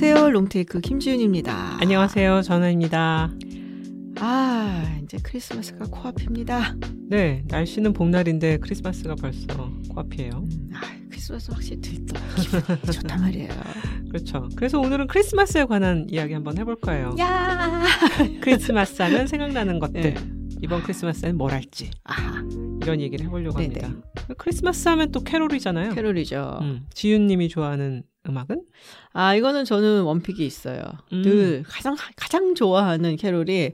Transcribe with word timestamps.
안녕하세요. 0.00 0.30
롱테이크 0.30 0.80
김지윤입니다. 0.80 1.78
안녕하세요. 1.80 2.42
전은환입니다. 2.42 3.32
아, 4.20 4.98
이제 5.02 5.18
크리스마스가 5.20 5.86
코앞입니다. 5.90 6.76
네, 7.08 7.42
날씨는 7.48 7.94
봄날인데 7.94 8.58
크리스마스가 8.58 9.16
벌써 9.16 9.72
코앞이에요. 9.88 10.44
아, 10.74 10.80
크리스마스 11.10 11.50
확실히 11.50 11.80
들떠 11.80 12.14
좋단 12.92 13.22
말이에요. 13.22 13.48
그렇죠. 14.08 14.48
그래서 14.54 14.78
오늘은 14.78 15.08
크리스마스에 15.08 15.64
관한 15.64 16.06
이야기 16.08 16.32
한번 16.32 16.56
해볼 16.58 16.76
거예요. 16.76 17.16
야, 17.18 17.82
크리스마스 18.40 19.02
하면 19.02 19.26
생각나는 19.26 19.80
것들. 19.80 20.00
네. 20.00 20.14
이번 20.62 20.82
크리스마스엔 20.84 21.36
뭘 21.36 21.50
할지 21.52 21.90
아, 22.04 22.40
이런 22.82 23.00
얘기를 23.00 23.26
해보려고 23.26 23.58
네네. 23.58 23.80
합니다. 23.80 24.08
크리스마스 24.38 24.88
하면 24.90 25.10
또 25.10 25.24
캐롤이잖아요. 25.24 25.94
캐롤이죠. 25.94 26.58
음, 26.62 26.86
지윤님이 26.94 27.48
좋아하는 27.48 28.04
음악은? 28.28 28.62
아, 29.12 29.34
이거는 29.34 29.64
저는 29.64 30.02
one 30.02 30.18
pick이 30.18 30.44
있어요. 30.44 30.82
음. 31.12 31.22
늘 31.22 31.62
가장 31.66 31.96
가장 32.16 32.54
좋아하는 32.54 33.16
캐롤이 33.16 33.72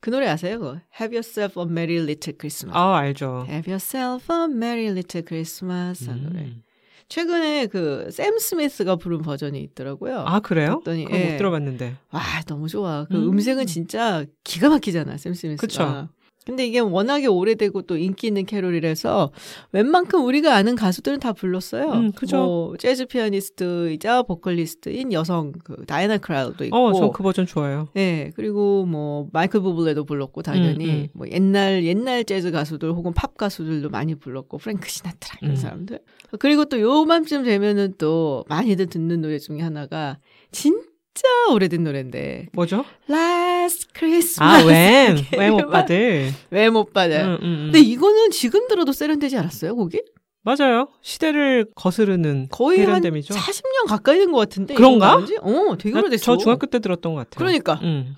그 0.00 0.10
노래 0.10 0.28
아세요? 0.28 0.58
그거? 0.58 0.78
Have 1.00 1.16
yourself 1.16 1.58
a 1.60 1.66
merry 1.66 1.96
little 1.98 2.36
Christmas. 2.38 2.76
아 2.76 2.96
알죠. 2.96 3.46
Have 3.48 3.70
yourself 3.72 4.32
a 4.32 4.44
merry 4.44 4.86
little 4.88 5.24
Christmas. 5.26 6.08
한 6.08 6.22
노래. 6.22 6.40
음. 6.44 6.62
최근에 7.08 7.66
그 7.66 8.08
샘 8.10 8.36
스미스가 8.38 8.96
부른 8.96 9.22
버전이 9.22 9.60
있더라고요. 9.62 10.24
아 10.26 10.40
그래요? 10.40 10.80
그랬더니, 10.84 11.04
그거 11.04 11.16
예. 11.16 11.30
못 11.32 11.38
들어봤는데. 11.38 11.96
와 12.10 12.22
너무 12.46 12.68
좋아. 12.68 13.04
그 13.08 13.16
음. 13.16 13.32
음. 13.32 13.38
색은 13.40 13.66
진짜 13.66 14.24
기가 14.44 14.68
막히잖아 14.68 15.16
샘 15.16 15.32
스미스가. 15.32 15.60
그쵸. 15.66 16.08
근데 16.46 16.64
이게 16.64 16.78
워낙에 16.78 17.26
오래되고 17.26 17.82
또 17.82 17.96
인기 17.96 18.28
있는 18.28 18.46
캐롤이라서 18.46 19.32
웬만큼 19.72 20.24
우리가 20.24 20.54
아는 20.54 20.76
가수들은 20.76 21.18
다 21.18 21.32
불렀어요. 21.32 21.90
음, 21.90 22.12
그죠. 22.12 22.36
뭐 22.36 22.76
재즈 22.76 23.06
피아니스트이자 23.06 24.22
보컬리스트인 24.22 25.12
여성 25.12 25.50
그 25.64 25.84
다이애나 25.86 26.18
크롤도 26.18 26.64
있고. 26.66 26.76
어, 26.76 26.92
저 26.92 27.10
그 27.10 27.22
버전 27.24 27.46
좋아요. 27.46 27.88
네, 27.94 28.30
그리고 28.36 28.86
뭐 28.86 29.28
마이클 29.32 29.60
부블레도 29.60 30.04
불렀고 30.04 30.42
당연히 30.42 30.84
음, 30.86 30.90
음. 30.90 31.08
뭐 31.14 31.26
옛날 31.30 31.82
옛날 31.84 32.24
재즈 32.24 32.52
가수들 32.52 32.92
혹은 32.92 33.12
팝 33.12 33.36
가수들도 33.36 33.88
많이 33.90 34.14
불렀고 34.14 34.58
프랭크 34.58 34.88
시나트라 34.88 35.38
이런 35.42 35.52
음. 35.52 35.56
사람들. 35.56 35.98
그리고 36.38 36.64
또 36.66 36.80
요맘쯤 36.80 37.42
되면은 37.42 37.94
또 37.98 38.44
많이들 38.48 38.86
듣는 38.86 39.20
노래 39.20 39.38
중에 39.40 39.60
하나가 39.62 40.18
진 40.52 40.80
짜 41.16 41.52
오래된 41.52 41.82
노래인데 41.82 42.48
뭐죠? 42.52 42.84
Last 43.10 43.88
아 43.88 43.98
Christmas. 43.98 44.64
웸, 44.64 45.16
웸 45.32 45.44
이렇게 45.46 45.62
오빠들. 45.64 46.30
왜못 46.50 46.92
받아? 46.92 47.24
음, 47.24 47.30
음, 47.32 47.38
음. 47.42 47.60
근데 47.72 47.80
이거는 47.80 48.30
지금 48.30 48.68
들어도 48.68 48.92
세련되지 48.92 49.36
않았어요, 49.38 49.74
거기? 49.76 50.02
맞아요. 50.42 50.88
시대를 51.02 51.66
거스르는 51.74 52.48
거의 52.50 52.78
한 52.80 52.86
세련됨이죠. 52.86 53.34
40년 53.34 53.88
가까이 53.88 54.18
된 54.18 54.30
것 54.30 54.38
같은데. 54.38 54.74
그런가? 54.74 55.14
어, 55.16 55.76
되게 55.76 55.92
나 55.94 56.00
오래됐어. 56.00 56.22
저 56.24 56.36
중학교 56.36 56.66
때 56.66 56.78
들었던 56.78 57.14
것 57.14 57.18
같아요. 57.20 57.38
그러니까. 57.38 57.80
음. 57.82 58.14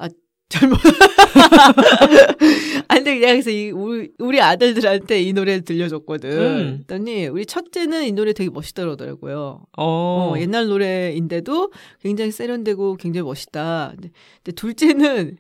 젊어. 0.49 0.77
아, 2.89 2.95
근데 2.95 3.19
내가 3.19 3.33
그래서 3.33 3.51
이, 3.51 3.71
우리, 3.71 4.11
우리 4.19 4.41
아들들한테 4.41 5.23
이 5.23 5.33
노래를 5.33 5.63
들려줬거든. 5.63 6.31
음. 6.31 6.85
그랬더니 6.87 7.27
우리 7.27 7.45
첫째는 7.45 8.07
이 8.07 8.13
노래 8.13 8.33
되게 8.33 8.51
멋있다 8.51 8.83
그러더라고요. 8.83 9.63
어, 9.77 10.33
어, 10.33 10.39
옛날 10.39 10.69
노래인데도 10.69 11.73
굉장히 12.01 12.31
세련되고 12.31 12.97
굉장히 12.97 13.25
멋있다. 13.25 13.93
근데, 13.95 14.11
근데 14.43 14.53
둘째는 14.53 15.37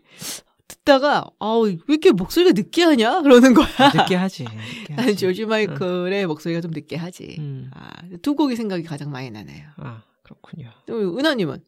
듣다가, 0.68 1.24
아우, 1.38 1.66
왜 1.66 1.78
이렇게 1.88 2.12
목소리가 2.12 2.52
느끼하냐? 2.52 3.22
그러는 3.22 3.54
거야. 3.54 3.66
느끼하지. 3.94 4.44
느끼하긴 4.44 5.06
하지. 5.06 5.16
조지 5.16 5.46
마이클의 5.46 6.26
목소리가 6.26 6.60
좀 6.60 6.70
느끼하지. 6.72 7.36
음. 7.38 7.70
아, 7.74 7.88
두 8.20 8.34
곡이 8.34 8.56
생각이 8.56 8.82
가장 8.82 9.10
많이 9.10 9.30
나네요. 9.30 9.64
아 9.78 10.02
그렇군요. 10.22 10.70
또 10.86 11.18
은환님은? 11.18 11.62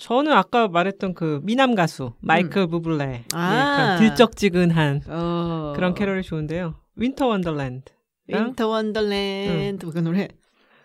저는 0.00 0.32
아까 0.32 0.66
말했던 0.68 1.12
그 1.14 1.40
미남 1.42 1.74
가수 1.74 2.14
마이클 2.20 2.66
부블레 2.66 3.04
예, 3.04 3.24
아. 3.34 3.96
그런 3.98 3.98
들적지근한 4.10 5.02
어. 5.08 5.72
그런 5.76 5.94
캐롤이 5.94 6.22
좋은데요. 6.22 6.74
Winter 6.96 7.26
Wonderland. 7.26 7.92
Winter 8.28 8.66
Wonderland 8.68 9.86
그 9.90 9.98
노래. 9.98 10.28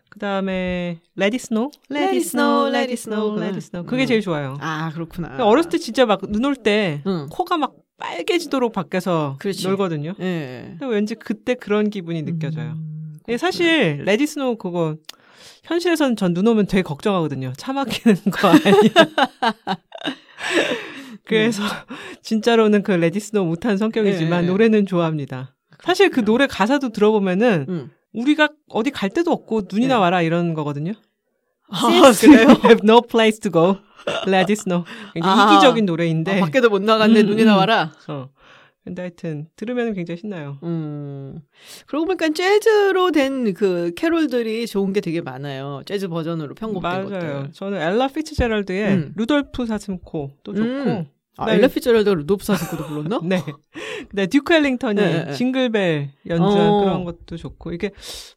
그 0.09 0.19
다음에 0.19 0.99
Let 1.15 1.28
it 1.28 1.37
snow, 1.39 1.71
snow, 1.91 2.67
let 2.67 2.83
it 2.89 2.93
snow. 2.93 3.39
Let 3.39 3.51
it 3.51 3.59
snow. 3.61 3.85
그게 3.85 4.03
음. 4.03 4.07
제일 4.07 4.21
좋아요. 4.21 4.57
아 4.61 4.89
그렇구나. 4.93 5.29
근데 5.29 5.43
어렸을 5.43 5.71
때 5.71 5.77
진짜 5.77 6.05
막 6.05 6.21
눈 6.27 6.45
올때 6.45 7.01
응. 7.07 7.27
코가 7.29 7.57
막 7.57 7.73
빨개지도록 7.97 8.73
밖에서 8.73 9.35
그렇지. 9.39 9.67
놀거든요. 9.67 10.13
예. 10.19 10.75
근데 10.79 10.85
왠지 10.93 11.15
그때 11.15 11.53
그런 11.55 11.89
기분이 11.89 12.23
느껴져요. 12.23 12.73
음, 12.73 13.17
근데 13.25 13.37
사실 13.37 14.03
Let 14.05 14.19
it 14.19 14.27
snow 14.27 14.57
그거 14.57 14.95
현실에서는 15.63 16.15
전 16.15 16.33
눈 16.33 16.47
오면 16.47 16.67
되게 16.67 16.81
걱정하거든요. 16.83 17.53
차 17.57 17.73
막히는 17.73 18.15
거 18.31 18.47
아니야. 18.49 18.63
그래서 21.25 21.63
진짜로는 22.21 22.83
그 22.83 22.91
Let 22.91 23.08
it 23.08 23.19
snow 23.19 23.45
못한 23.45 23.77
성격이지만 23.77 24.45
네. 24.45 24.51
노래는 24.51 24.85
좋아합니다. 24.85 25.55
사실 25.83 26.09
그 26.09 26.23
노래 26.23 26.47
가사도 26.47 26.89
들어보면은 26.89 27.65
응. 27.69 27.89
우리가 28.13 28.49
어디 28.69 28.91
갈 28.91 29.09
데도 29.09 29.31
없고 29.31 29.63
눈이나 29.71 29.95
네. 29.95 30.01
와라 30.01 30.21
이런 30.21 30.53
거거든요. 30.53 30.93
아, 31.69 31.81
그래요? 32.19 32.49
have 32.63 32.79
no 32.83 33.01
place 33.01 33.39
to 33.39 33.51
go, 33.51 33.77
let 34.27 34.51
it 34.51 34.53
snow. 34.53 34.85
굉장히 35.13 35.41
아. 35.41 35.51
이기적인 35.53 35.85
노래인데. 35.85 36.37
아, 36.37 36.45
밖에도 36.45 36.69
못 36.69 36.81
나갔는데 36.83 37.21
음, 37.21 37.25
눈이 37.27 37.41
음. 37.41 37.47
나와라. 37.47 37.91
어. 38.07 38.29
근데 38.85 39.01
하여튼 39.01 39.47
들으면 39.55 39.93
굉장히 39.95 40.19
신나요. 40.19 40.59
음. 40.63 41.39
그러고 41.87 42.05
보니까 42.05 42.29
재즈로 42.29 43.11
된 43.11 43.53
그 43.53 43.91
캐롤들이 43.95 44.67
좋은 44.67 44.93
게 44.93 45.01
되게 45.01 45.21
많아요. 45.21 45.81
재즈 45.85 46.07
버전으로 46.07 46.53
편곡된 46.55 46.81
맞아요. 46.91 47.09
것들. 47.09 47.51
저는 47.53 47.81
엘라 47.81 48.07
피츠제럴드의 48.07 48.93
음. 48.93 49.13
루돌프 49.15 49.65
사슴코 49.65 50.31
도 50.43 50.53
좋고. 50.53 50.67
음. 50.67 51.05
아, 51.37 51.47
네. 51.47 51.55
엘라 51.55 51.67
피츠제럴드가 51.67 52.13
루돌프 52.15 52.45
사슴코도 52.45 52.87
불렀나? 52.87 53.19
네. 53.25 53.41
근데 54.09 54.27
듀크 54.27 54.53
엘링턴이 54.53 54.95
네, 55.01 55.11
네, 55.11 55.25
네. 55.25 55.33
Jingle 55.33 55.80
Bell 55.80 56.11
연주한 56.27 56.69
어. 56.69 56.79
그런 56.83 57.03
것도 57.03 57.35
좋고 57.35 57.73
이게 57.73 57.91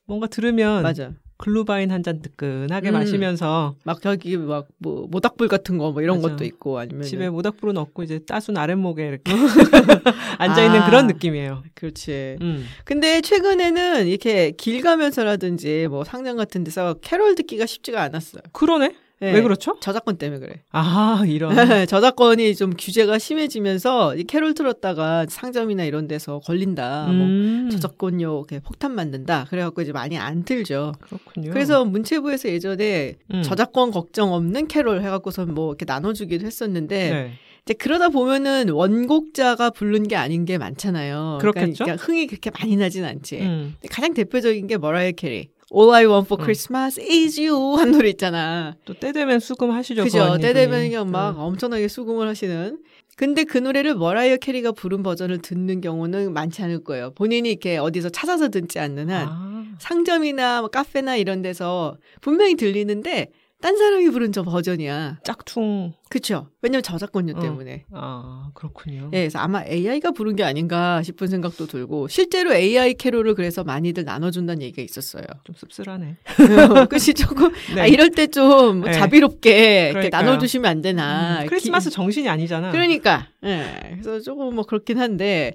뭔가 0.06 0.26
들으면 0.26 0.82
맞아. 0.82 1.12
Glühwein 1.38 1.90
한 1.92 2.02
잔 2.02 2.20
뜨끈하게 2.20 2.90
음. 2.90 2.92
마시면서 2.94 3.76
막 3.84 4.00
저기 4.02 4.36
막 4.36 4.66
뭐 4.78 5.06
모닥불 5.10 5.48
같은 5.48 5.78
거 5.78 5.90
뭐 5.92 6.02
이런 6.02 6.20
맞아. 6.20 6.30
것도 6.34 6.44
있고 6.44 6.78
아니면 6.78 7.02
집에 7.04 7.30
모닥불은 7.30 7.76
없고 7.78 8.02
이제 8.02 8.18
따순 8.26 8.56
아랫목에 8.56 9.06
이렇게 9.06 9.32
앉아 10.38 10.64
있는 10.64 10.80
아. 10.82 10.86
그런 10.86 11.06
느낌이에요. 11.06 11.62
그렇지. 11.74 12.36
음. 12.40 12.64
근데 12.84 13.20
최근에는 13.20 14.06
이렇게 14.06 14.50
길 14.52 14.82
가면서라든지 14.82 15.86
뭐 15.88 16.04
상점 16.04 16.36
같은 16.36 16.64
데서 16.64 16.94
캐롤 17.00 17.34
듣기가 17.34 17.66
쉽지가 17.66 18.02
않았어요. 18.02 18.42
그러네. 18.52 18.94
네. 19.20 19.32
왜 19.32 19.42
그렇죠? 19.42 19.76
저작권 19.80 20.16
때문에 20.16 20.40
그래. 20.40 20.62
아 20.70 21.24
이런. 21.26 21.54
저작권이 21.86 22.54
좀 22.54 22.72
규제가 22.78 23.18
심해지면서 23.18 24.14
이 24.14 24.24
캐롤 24.24 24.54
틀었다가 24.54 25.26
상점이나 25.28 25.84
이런 25.84 26.06
데서 26.06 26.38
걸린다. 26.40 27.06
뭐 27.06 27.26
음. 27.26 27.68
저작권료 27.70 28.44
이렇게 28.48 28.60
폭탄 28.60 28.94
맞는다. 28.94 29.46
그래갖고 29.50 29.82
이제 29.82 29.92
많이 29.92 30.16
안 30.16 30.44
틀죠. 30.44 30.92
그렇군요. 31.00 31.50
그래서 31.50 31.84
문체부에서 31.84 32.48
예전에 32.48 33.14
음. 33.34 33.42
저작권 33.42 33.90
걱정 33.90 34.32
없는 34.32 34.68
캐롤 34.68 35.02
해갖고서 35.02 35.46
뭐 35.46 35.70
이렇게 35.70 35.84
나눠주기도 35.84 36.46
했었는데 36.46 37.10
네. 37.10 37.32
이제 37.64 37.74
그러다 37.74 38.08
보면은 38.08 38.70
원곡자가 38.70 39.70
부른 39.70 40.08
게 40.08 40.16
아닌 40.16 40.44
게 40.44 40.58
많잖아요. 40.58 41.38
그렇겠죠. 41.40 41.84
그러니까 41.84 42.04
흥이 42.04 42.26
그렇게 42.28 42.50
많이 42.50 42.76
나진 42.76 43.04
않지. 43.04 43.40
음. 43.40 43.74
가장 43.90 44.14
대표적인 44.14 44.66
게 44.68 44.78
머라이어 44.78 45.12
캐리. 45.12 45.48
All 45.74 45.92
I 45.94 46.06
Want 46.06 46.26
for 46.26 46.40
음. 46.40 46.44
Christmas 46.44 46.98
is 47.00 47.38
You 47.40 47.76
한 47.78 47.92
노래 47.92 48.08
있잖아. 48.10 48.74
또 48.84 48.94
때 48.94 49.12
되면 49.12 49.38
수금 49.40 49.70
하시죠. 49.70 50.04
그죠? 50.04 50.38
때. 50.40 50.52
되면 50.52 50.82
그냥 50.88 51.10
막 51.10 51.36
음. 51.36 51.40
엄청나게 51.40 51.88
수금을 51.88 52.26
하시는. 52.28 52.78
근데 53.16 53.44
그 53.44 53.58
노래를 53.58 53.96
머라이어 53.96 54.36
캐리가 54.36 54.72
부른 54.72 55.02
버전을 55.02 55.38
듣는 55.42 55.80
경우는 55.80 56.32
많지 56.32 56.62
않을 56.62 56.84
거예요. 56.84 57.10
본인이 57.14 57.50
이렇게 57.50 57.76
어디서 57.76 58.10
찾아서 58.10 58.48
듣지 58.48 58.78
않는 58.78 59.10
한 59.10 59.26
아. 59.28 59.64
상점이나 59.80 60.60
뭐 60.60 60.70
카페나 60.70 61.16
이런 61.16 61.42
데서 61.42 61.96
분명히 62.20 62.54
들리는데 62.54 63.32
딴 63.60 63.76
사람이 63.76 64.08
부른 64.10 64.30
저 64.30 64.44
버전이야. 64.44 65.18
짝퉁. 65.24 65.92
그쵸? 66.08 66.48
왜냐면 66.62 66.82
저작권료 66.84 67.34
어. 67.36 67.40
때문에. 67.40 67.84
아 67.92 68.50
그렇군요. 68.54 69.10
예, 69.12 69.18
그래서 69.22 69.40
아마 69.40 69.64
AI가 69.64 70.12
부른 70.12 70.36
게 70.36 70.44
아닌가 70.44 71.02
싶은 71.02 71.26
생각도 71.26 71.66
들고 71.66 72.06
실제로 72.06 72.54
AI 72.54 72.94
캐롤을 72.94 73.34
그래서 73.34 73.64
많이들 73.64 74.04
나눠준다는 74.04 74.62
얘기가 74.62 74.80
있었어요. 74.82 75.24
좀 75.42 75.56
씁쓸하네. 75.56 76.16
그것이 76.88 77.14
조금 77.14 77.52
네. 77.74 77.80
아, 77.80 77.86
이럴 77.86 78.10
때좀 78.10 78.82
네. 78.82 78.92
자비롭게 78.92 79.90
이렇게. 79.90 80.08
나눠주시면 80.08 80.70
안 80.70 80.80
되나. 80.80 81.42
음, 81.42 81.46
크리스마스 81.48 81.90
정신이 81.90 82.28
아니잖아. 82.28 82.70
그러니까. 82.70 83.26
예. 83.44 83.98
그래서 84.00 84.20
조금 84.20 84.54
뭐 84.54 84.64
그렇긴 84.64 84.98
한데. 84.98 85.54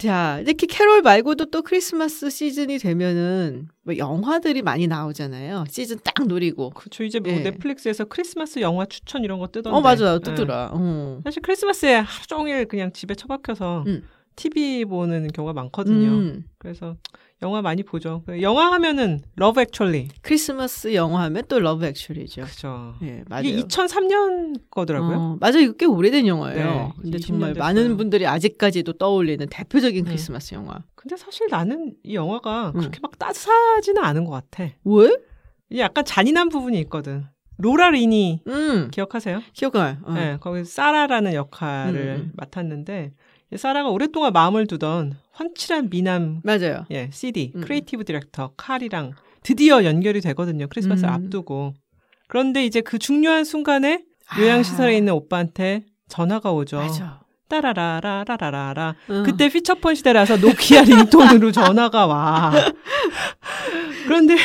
자, 0.00 0.40
이렇게 0.40 0.66
캐롤 0.66 1.02
말고도 1.02 1.46
또 1.46 1.60
크리스마스 1.62 2.30
시즌이 2.30 2.78
되면은 2.78 3.68
뭐 3.82 3.96
영화들이 3.98 4.62
많이 4.62 4.86
나오잖아요. 4.86 5.64
시즌 5.68 5.98
딱 6.02 6.26
노리고. 6.26 6.70
그렇죠. 6.70 7.04
이제 7.04 7.20
뭐 7.20 7.30
예. 7.30 7.40
넷플릭스에서 7.40 8.06
크리스마스 8.06 8.60
영화 8.60 8.86
추천 8.86 9.24
이런 9.24 9.38
거 9.38 9.46
뜨던데. 9.48 9.76
어, 9.76 9.80
맞아. 9.82 10.14
예. 10.14 10.18
뜨더라. 10.18 10.70
어. 10.72 11.20
사실 11.22 11.42
크리스마스에 11.42 11.96
하루 11.96 12.26
종일 12.26 12.66
그냥 12.66 12.92
집에 12.92 13.14
처박혀서 13.14 13.84
음. 13.86 14.02
TV 14.36 14.84
보는 14.84 15.28
경우가 15.28 15.52
많거든요. 15.52 16.08
음. 16.08 16.44
그래서 16.58 16.96
영화 17.42 17.62
많이 17.62 17.82
보죠. 17.82 18.22
그 18.26 18.42
영화 18.42 18.70
하면은 18.72 19.20
Love 19.36 19.60
Actually. 19.60 20.08
크리스마스 20.22 20.94
영화 20.94 21.22
하면 21.24 21.42
또 21.48 21.58
Love 21.58 21.84
Actually죠. 21.86 22.42
그죠. 22.44 22.94
예, 23.02 23.24
맞아요. 23.28 23.44
이게 23.44 23.62
2003년 23.62 24.60
거더라고요. 24.70 25.16
어, 25.16 25.36
맞아요. 25.40 25.58
이거 25.60 25.72
꽤 25.74 25.86
오래된 25.86 26.26
영화예요. 26.26 26.64
네, 26.64 26.92
근데 27.00 27.18
20년 27.18 27.26
정말 27.26 27.54
됐어요. 27.54 27.64
많은 27.64 27.96
분들이 27.96 28.26
아직까지도 28.26 28.94
떠올리는 28.94 29.46
대표적인 29.48 30.04
음. 30.04 30.06
크리스마스 30.06 30.54
영화. 30.54 30.82
근데 30.94 31.16
사실 31.16 31.46
나는 31.50 31.94
이 32.02 32.14
영화가 32.14 32.72
음. 32.74 32.78
그렇게 32.80 33.00
막 33.02 33.18
따뜻하지는 33.18 34.02
않은 34.04 34.24
것 34.24 34.32
같아. 34.32 34.70
왜? 34.84 35.16
이게 35.70 35.80
약간 35.80 36.04
잔인한 36.04 36.48
부분이 36.50 36.78
있거든. 36.80 37.24
로라 37.62 37.90
리니 37.90 38.40
음, 38.46 38.88
기억하세요? 38.90 39.42
기억나요. 39.52 39.98
어. 40.02 40.12
네, 40.14 40.38
거기 40.40 40.64
사라라는 40.64 41.34
역할을 41.34 42.00
음, 42.16 42.22
음. 42.22 42.32
맡았는데 42.34 43.12
이 43.12 43.29
사라가 43.56 43.90
오랫동안 43.90 44.32
마음을 44.32 44.66
두던 44.66 45.16
훤칠한 45.32 45.90
미남 45.90 46.40
맞아요. 46.44 46.84
예, 46.90 47.10
CD 47.12 47.52
음. 47.54 47.62
creative 47.62 48.04
director 48.04 48.52
칼이랑 48.56 49.12
드디어 49.42 49.84
연결이 49.84 50.20
되거든요. 50.20 50.66
크리스마스를 50.68 51.10
음. 51.10 51.14
앞두고. 51.14 51.74
그런데 52.28 52.64
이제 52.64 52.80
그 52.80 52.98
중요한 52.98 53.44
순간에 53.44 54.04
요양시설에 54.38 54.96
있는 54.96 55.12
오빠한테 55.14 55.84
전화가 56.08 56.52
오죠. 56.52 56.78
아. 56.78 56.82
맞아. 56.82 57.20
따라라라라라라. 57.48 58.94
어. 59.08 59.22
그때 59.24 59.48
피처폰 59.48 59.96
시대라서 59.96 60.36
노키아 60.36 60.82
링톤으로 60.82 61.50
전화가 61.52 62.06
와. 62.06 62.52
그런데 64.04 64.36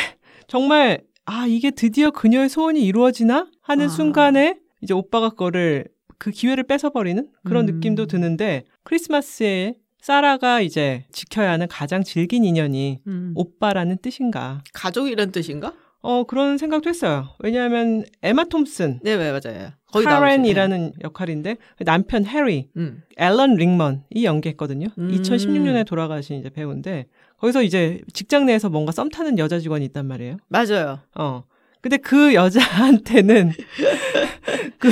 정말 0.48 1.02
아 1.24 1.46
이게 1.46 1.70
드디어 1.70 2.10
그녀의 2.10 2.48
소원이 2.48 2.82
이루어지나 2.84 3.46
하는 3.62 3.86
아. 3.86 3.88
순간에 3.88 4.58
이제 4.80 4.92
오빠가 4.92 5.30
그거를 5.30 5.86
그 6.18 6.30
기회를 6.30 6.64
뺏어버리는 6.64 7.28
그런 7.44 7.68
음. 7.68 7.74
느낌도 7.74 8.06
드는데 8.06 8.64
크리스마스에 8.84 9.74
사라가 10.00 10.60
이제 10.60 11.04
지켜야 11.10 11.50
하는 11.50 11.66
가장 11.68 12.04
질긴 12.04 12.44
인연이 12.44 13.00
음. 13.06 13.32
오빠라는 13.34 13.98
뜻인가? 14.02 14.62
가족이란 14.72 15.32
뜻인가? 15.32 15.72
어 16.00 16.22
그런 16.22 16.56
생각도 16.58 16.88
했어요. 16.88 17.30
왜냐하면 17.40 18.04
에마 18.22 18.44
톰슨 18.44 19.00
네, 19.02 19.16
네 19.16 19.32
맞아요. 19.32 19.70
거기 19.90 20.04
카렌이라는 20.04 20.92
역할인데 21.02 21.56
남편 21.84 22.24
해리 22.24 22.68
음. 22.76 23.02
앨런 23.16 23.56
링먼이 23.56 24.22
연기했거든요. 24.22 24.86
음. 24.98 25.10
2016년에 25.10 25.84
돌아가신 25.84 26.38
이제 26.38 26.50
배우인데 26.50 27.06
거기서 27.38 27.62
이제 27.64 28.00
직장 28.12 28.46
내에서 28.46 28.68
뭔가 28.68 28.92
썸 28.92 29.08
타는 29.08 29.38
여자 29.38 29.58
직원이 29.58 29.84
있단 29.86 30.06
말이에요. 30.06 30.36
맞아요. 30.48 31.00
어. 31.16 31.42
근데 31.80 31.96
그 31.98 32.34
여자한테는 32.34 33.52
그 34.78 34.88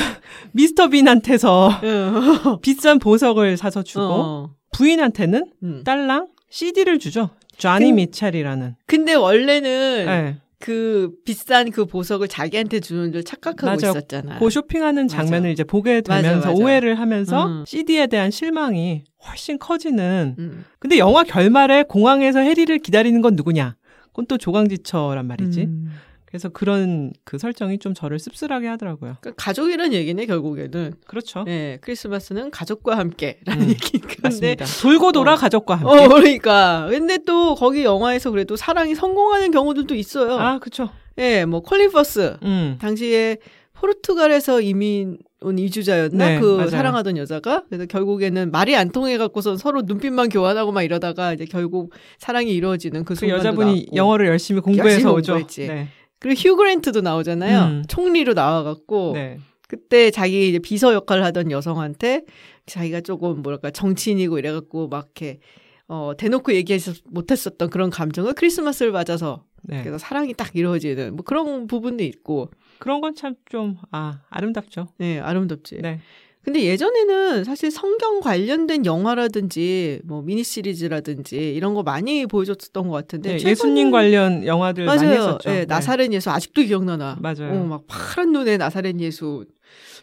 미스터 0.52 0.88
빈한테서 0.88 1.68
어. 1.68 2.58
비싼 2.62 2.98
보석을 2.98 3.56
사서 3.56 3.82
주고 3.82 4.02
어. 4.04 4.50
부인한테는 4.72 5.46
음. 5.62 5.82
딸랑 5.84 6.28
CD를 6.50 6.98
주죠. 6.98 7.30
쟈니 7.58 7.86
근- 7.86 7.94
미첼이라는. 7.96 8.74
근데 8.86 9.14
원래는 9.14 10.06
네. 10.06 10.36
그 10.58 11.12
비싼 11.24 11.70
그 11.70 11.84
보석을 11.84 12.26
자기한테 12.28 12.80
주는 12.80 13.12
줄 13.12 13.22
착각하고 13.22 13.66
맞아. 13.66 13.90
있었잖아. 13.90 14.38
그 14.38 14.48
쇼핑하는 14.50 15.04
맞아. 15.04 15.16
장면을 15.18 15.50
이제 15.50 15.62
보게 15.62 16.02
맞아, 16.06 16.22
되면서 16.22 16.48
맞아. 16.48 16.62
오해를 16.62 16.98
하면서 16.98 17.46
음. 17.46 17.64
CD에 17.66 18.06
대한 18.06 18.30
실망이 18.30 19.04
훨씬 19.28 19.58
커지는. 19.58 20.36
음. 20.38 20.64
근데 20.78 20.98
영화 20.98 21.22
결말에 21.22 21.82
공항에서 21.84 22.40
해리를 22.40 22.76
기다리는 22.78 23.20
건 23.20 23.36
누구냐? 23.36 23.76
그건 24.06 24.26
또 24.26 24.38
조강지처란 24.38 25.26
말이지. 25.26 25.62
음. 25.62 25.90
그래서 26.34 26.48
그런 26.48 27.12
그 27.22 27.38
설정이 27.38 27.78
좀 27.78 27.94
저를 27.94 28.19
씁쓸하게 28.19 28.66
하더라고요. 28.66 29.19
그러니까 29.20 29.40
가족이란 29.40 29.92
얘기네 29.92 30.26
결국에는. 30.26 30.94
그렇죠. 31.06 31.44
네, 31.44 31.78
크리스마스는 31.81 32.50
가족과 32.50 32.98
함께라는 32.98 33.62
음, 33.66 33.69
얘기. 33.70 34.00
근데 34.00 34.16
맞습니다. 34.20 34.64
돌고 34.82 35.12
돌아 35.12 35.34
어. 35.34 35.36
가족과 35.36 35.76
함께. 35.76 35.92
어, 36.04 36.08
그러니까. 36.08 36.88
근데 36.90 37.19
또 37.25 37.54
거기 37.54 37.84
영화에서 37.84 38.32
그래도 38.32 38.56
사랑이 38.56 38.96
성공하는 38.96 39.52
경우들도 39.52 39.94
있어요. 39.94 40.36
아, 40.36 40.58
그쵸. 40.58 40.90
예, 41.19 41.44
뭐 41.44 41.60
콜린 41.60 41.92
퍼스 41.92 42.37
음. 42.42 42.78
당시에 42.80 43.37
포르투갈에서 43.75 44.60
이민 44.60 45.19
온 45.40 45.56
이주자였나 45.58 46.26
네, 46.30 46.40
그 46.40 46.56
맞아요. 46.56 46.70
사랑하던 46.70 47.16
여자가 47.16 47.62
그래서 47.69 47.87
결국에는 47.87 48.50
말이 48.50 48.75
안 48.75 48.90
통해 48.90 49.19
갖고선 49.19 49.56
서로 49.58 49.82
눈빛만 49.82 50.30
교환하고 50.30 50.72
막 50.72 50.82
이러다가 50.82 51.32
이제 51.32 51.44
결국 51.44 51.92
사랑이 52.19 52.50
이루어지는 52.52 53.04
그 53.04 53.14
그 53.14 53.28
여자분이 53.28 53.70
나왔고. 53.72 53.94
영어를 53.96 54.26
열심히 54.26 54.60
공부해서 54.60 54.90
열심히 54.94 55.12
오죠. 55.12 55.32
공부했지. 55.34 55.66
네. 55.69 55.88
그리고 56.25 56.41
휴 56.41 56.56
그랜트도 56.56 57.03
나오잖아요. 57.03 57.65
음. 57.65 57.85
총리로 57.87 58.32
나와갖고 58.32 59.12
네. 59.12 59.38
그때 59.69 60.11
자기 60.11 60.49
이제 60.49 60.59
비서 60.59 60.94
역할을 60.94 61.23
하던 61.23 61.50
여성한테 61.50 62.25
자기가 62.65 63.03
조금 63.03 63.43
뭐랄까 63.43 63.71
정치인이고 63.71 64.38
이래갖고 64.38 64.88
막 64.88 65.05
이렇게 65.05 65.38
어 65.87 66.12
대놓고 66.17 66.55
얘기하지 66.55 67.03
못했었던 67.11 67.69
그런 67.69 67.91
감정을 67.91 68.32
크리스마스를 68.32 68.91
맞아서 68.91 69.44
네. 69.65 69.82
그래서 69.82 69.99
사랑이 69.99 70.32
딱 70.32 70.56
이루어지는 70.56 71.15
뭐 71.15 71.26
그런 71.26 71.67
부분도 71.67 72.03
있고 72.05 72.50
그런 72.79 73.03
건 73.03 73.15
참 73.15 73.35
좀, 73.50 73.76
아, 73.91 74.23
아름답죠. 74.31 74.88
네 74.97 75.21
아름답지. 75.21 75.82
네. 75.82 76.00
근데 76.44 76.62
예전에는 76.64 77.44
사실 77.44 77.70
성경 77.70 78.20
관련된 78.20 78.85
영화라든지 78.85 80.00
뭐 80.05 80.20
미니 80.23 80.44
시리즈라든지 80.44 81.55
이런 81.55 81.73
거 81.75 81.82
많이 81.82 82.26
보여줬었던 82.26 82.87
것 82.88 82.93
같은데 82.94 83.38
네, 83.38 83.50
예수님 83.50 83.91
관련 83.91 84.46
영화들 84.46 84.85
많이 84.85 85.02
맞아요. 85.05 85.19
했었죠. 85.19 85.50
예, 85.50 85.55
네. 85.61 85.64
나사렛 85.64 86.12
예수 86.12 86.31
아직도 86.31 86.62
기억나나. 86.62 87.17
맞아요. 87.20 87.52
어, 87.52 87.64
막 87.64 87.85
파란 87.87 88.32
눈에 88.32 88.58
나사렛 88.58 89.00
예수. 89.00 89.46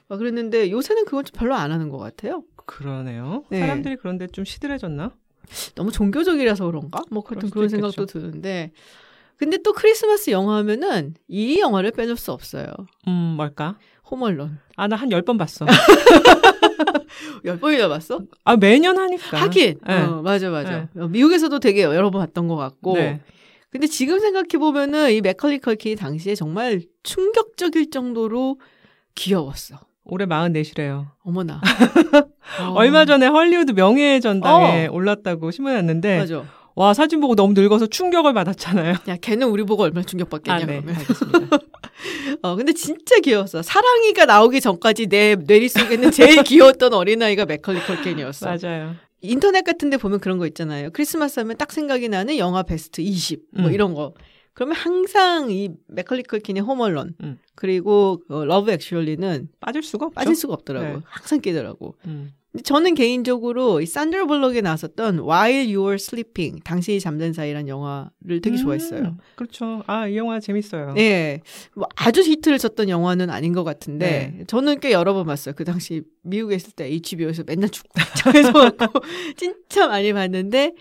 막 0.07 0.17
그랬는데 0.17 0.71
요새는 0.71 1.05
그건 1.05 1.25
좀 1.25 1.33
별로 1.37 1.53
안 1.55 1.71
하는 1.71 1.89
것 1.89 1.99
같아요. 1.99 2.43
그러네요. 2.65 3.43
네. 3.49 3.59
사람들이 3.59 3.97
그런데 3.97 4.27
좀 4.27 4.43
시들해졌나? 4.43 5.11
너무 5.75 5.91
종교적이라서 5.91 6.65
그런가? 6.65 7.01
뭐 7.11 7.23
그럴 7.23 7.49
그런 7.51 7.69
생각도. 7.69 8.05
드는데. 8.05 8.71
근데 9.37 9.57
또 9.57 9.73
크리스마스 9.73 10.29
영화 10.29 10.57
하면은 10.57 11.15
이 11.27 11.59
영화를 11.59 11.91
빼놓을 11.91 12.15
수 12.15 12.31
없어요. 12.31 12.67
음, 13.07 13.33
뭘까? 13.37 13.77
홈얼런. 14.11 14.59
아, 14.75 14.87
나한열번 14.87 15.37
봤어. 15.37 15.65
열 17.45 17.59
번이나 17.59 17.87
봤어? 17.87 18.19
아, 18.43 18.57
매년 18.57 18.97
하니까. 18.97 19.41
하긴. 19.41 19.79
네. 19.87 20.01
어, 20.01 20.21
맞아, 20.21 20.49
맞아. 20.49 20.89
어, 20.97 21.07
미국에서도 21.07 21.59
되게 21.59 21.83
여러 21.83 22.11
번 22.11 22.21
봤던 22.21 22.47
것 22.47 22.55
같고. 22.57 22.95
네. 22.95 23.21
근데 23.69 23.87
지금 23.87 24.19
생각해 24.19 24.59
보면은 24.59 25.13
이 25.13 25.21
맥컬리 25.21 25.59
컬킨이 25.59 25.95
당시에 25.95 26.35
정말 26.35 26.81
충격적일 27.03 27.89
정도로 27.89 28.59
귀여웠어. 29.15 29.79
올해 30.03 30.25
44시래요. 30.25 31.07
어머나. 31.23 31.61
어. 32.59 32.73
얼마 32.75 33.05
전에 33.05 33.27
헐리우드 33.27 33.71
명예의 33.71 34.19
전당에 34.19 34.87
어. 34.87 34.91
올랐다고 34.91 35.51
신문에 35.51 35.75
났는데 35.75 36.17
맞아. 36.19 36.43
와 36.75 36.93
사진 36.93 37.19
보고 37.19 37.35
너무 37.35 37.53
늙어서 37.53 37.85
충격을 37.87 38.33
받았잖아요. 38.33 38.95
야, 39.07 39.17
걔는 39.17 39.47
우리 39.49 39.63
보고 39.63 39.83
얼마나 39.83 40.05
충격받겠냐, 40.05 40.55
아, 40.55 40.59
네, 40.59 40.65
그러면. 40.65 40.95
알겠습니다. 40.95 41.57
어, 42.43 42.55
근데 42.55 42.73
진짜 42.73 43.19
귀여웠어. 43.19 43.61
사랑이가 43.61 44.25
나오기 44.25 44.61
전까지 44.61 45.07
내 45.07 45.35
뇌리 45.35 45.69
속에는 45.69 46.11
제일 46.11 46.41
귀여웠던 46.43 46.93
어린아이가 46.93 47.45
맥컬리 47.45 47.79
컬킨이었어. 47.81 48.57
맞아요. 48.57 48.95
인터넷 49.21 49.63
같은 49.63 49.89
데 49.89 49.97
보면 49.97 50.19
그런 50.19 50.37
거 50.37 50.47
있잖아요. 50.47 50.89
크리스마스 50.91 51.39
하면 51.39 51.57
딱 51.57 51.71
생각이 51.71 52.09
나는 52.09 52.37
영화 52.37 52.63
베스트 52.63 53.01
20, 53.01 53.41
뭐 53.51 53.67
음. 53.67 53.73
이런 53.73 53.93
거. 53.93 54.13
그러면 54.53 54.75
항상 54.75 55.51
이 55.51 55.69
맥컬리 55.87 56.23
컬킨의 56.23 56.63
Home 56.63 56.84
Alone, 56.84 57.15
음. 57.21 57.37
그리고 57.55 58.21
어, 58.29 58.43
Love 58.43 58.71
Actually는 58.71 59.49
빠질 59.59 59.83
수가 59.83 60.07
없죠. 60.07 60.15
빠질 60.15 60.35
수가 60.35 60.53
없더라고요. 60.53 60.95
네. 60.95 61.01
항상 61.05 61.39
끼더라고. 61.39 61.95
음. 62.05 62.31
저는 62.65 62.95
개인적으로 62.95 63.79
이 63.79 63.85
산드라 63.85 64.25
블록이 64.25 64.59
나왔었던 64.59 65.19
While 65.19 65.73
You 65.73 65.79
Were 65.83 65.95
Sleeping, 65.95 66.61
당신이 66.63 66.99
잠든 66.99 67.31
사이란 67.31 67.69
영화를 67.69 68.41
되게 68.41 68.57
음, 68.57 68.63
좋아했어요. 68.63 69.17
그렇죠. 69.35 69.83
아 69.87 70.05
이 70.07 70.17
영화 70.17 70.39
재밌어요. 70.41 70.93
네. 70.93 71.39
뭐 71.75 71.87
아주 71.95 72.21
히트를 72.21 72.57
쳤던 72.59 72.89
영화는 72.89 73.29
아닌 73.29 73.53
것 73.53 73.63
같은데, 73.63 74.33
네. 74.37 74.43
저는 74.47 74.81
꽤 74.81 74.91
여러 74.91 75.13
번 75.13 75.25
봤어요. 75.27 75.55
그 75.55 75.63
당시 75.63 76.01
미국에 76.23 76.55
있을 76.55 76.71
때 76.73 76.85
HBO에서 76.87 77.43
맨날 77.47 77.69
주구장창 77.69 78.51
해갖고, 78.75 78.99
진짜 79.37 79.87
많이 79.87 80.11
봤는데, 80.11 80.73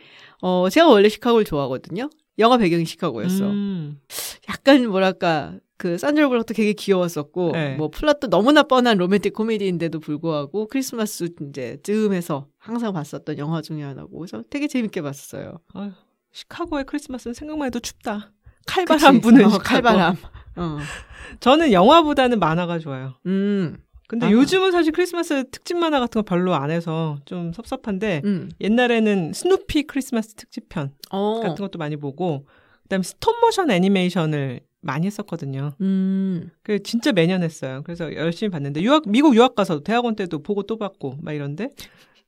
어, 0.42 0.68
제가 0.70 0.88
원래 0.88 1.08
시카고를 1.08 1.44
좋아하거든요. 1.44 2.10
영화 2.40 2.56
배경이 2.58 2.84
시카고였어. 2.84 3.44
음. 3.48 4.00
약간 4.48 4.88
뭐랄까, 4.88 5.54
그 5.80 5.96
산드라 5.96 6.28
블록도 6.28 6.52
되게 6.52 6.74
귀여웠었고, 6.74 7.52
네. 7.52 7.74
뭐 7.76 7.88
플롯도 7.88 8.28
너무나 8.28 8.62
뻔한 8.62 8.98
로맨틱 8.98 9.32
코미디인데도 9.32 9.98
불구하고, 9.98 10.68
크리스마스 10.68 11.30
이제 11.48 11.78
즈음해서 11.82 12.48
항상 12.58 12.92
봤었던 12.92 13.38
영화 13.38 13.62
중에 13.62 13.82
하나고, 13.82 14.18
그래서 14.18 14.44
되게 14.50 14.68
재밌게 14.68 15.00
봤었어요. 15.00 15.54
아휴, 15.72 15.90
시카고의 16.32 16.84
크리스마스는 16.84 17.32
생각만 17.32 17.68
해도 17.68 17.80
춥다. 17.80 18.30
칼바람 18.66 19.14
그치? 19.14 19.20
부는 19.22 19.46
어, 19.46 19.48
시카고. 19.48 19.64
칼바람. 19.64 20.16
어. 20.56 20.78
저는 21.40 21.72
영화보다는 21.72 22.38
만화가 22.38 22.78
좋아요. 22.78 23.14
음. 23.24 23.78
근데 24.06 24.26
아. 24.26 24.30
요즘은 24.30 24.72
사실 24.72 24.92
크리스마스 24.92 25.48
특집 25.50 25.78
만화 25.78 25.98
같은 25.98 26.20
거 26.20 26.24
별로 26.26 26.54
안 26.54 26.70
해서 26.70 27.16
좀 27.24 27.54
섭섭한데 27.54 28.20
음. 28.26 28.50
옛날에는 28.60 29.32
스누피 29.32 29.84
크리스마스 29.84 30.34
특집편 30.34 30.92
어. 31.10 31.40
같은 31.40 31.64
것도 31.64 31.78
많이 31.78 31.96
보고 31.96 32.44
그다음에 32.82 33.02
스톱모션 33.02 33.70
애니메이션을 33.70 34.60
많이 34.80 35.06
했었거든요. 35.06 35.72
음. 35.80 36.50
그 36.62 36.82
진짜 36.82 37.12
매년 37.12 37.42
했어요. 37.42 37.82
그래서 37.84 38.14
열심히 38.14 38.50
봤는데 38.50 38.82
유학 38.82 39.02
미국 39.06 39.34
유학 39.36 39.54
가서 39.54 39.80
대학원 39.80 40.16
때도 40.16 40.42
보고 40.42 40.62
또 40.62 40.76
봤고 40.76 41.18
막 41.22 41.32
이런데 41.32 41.68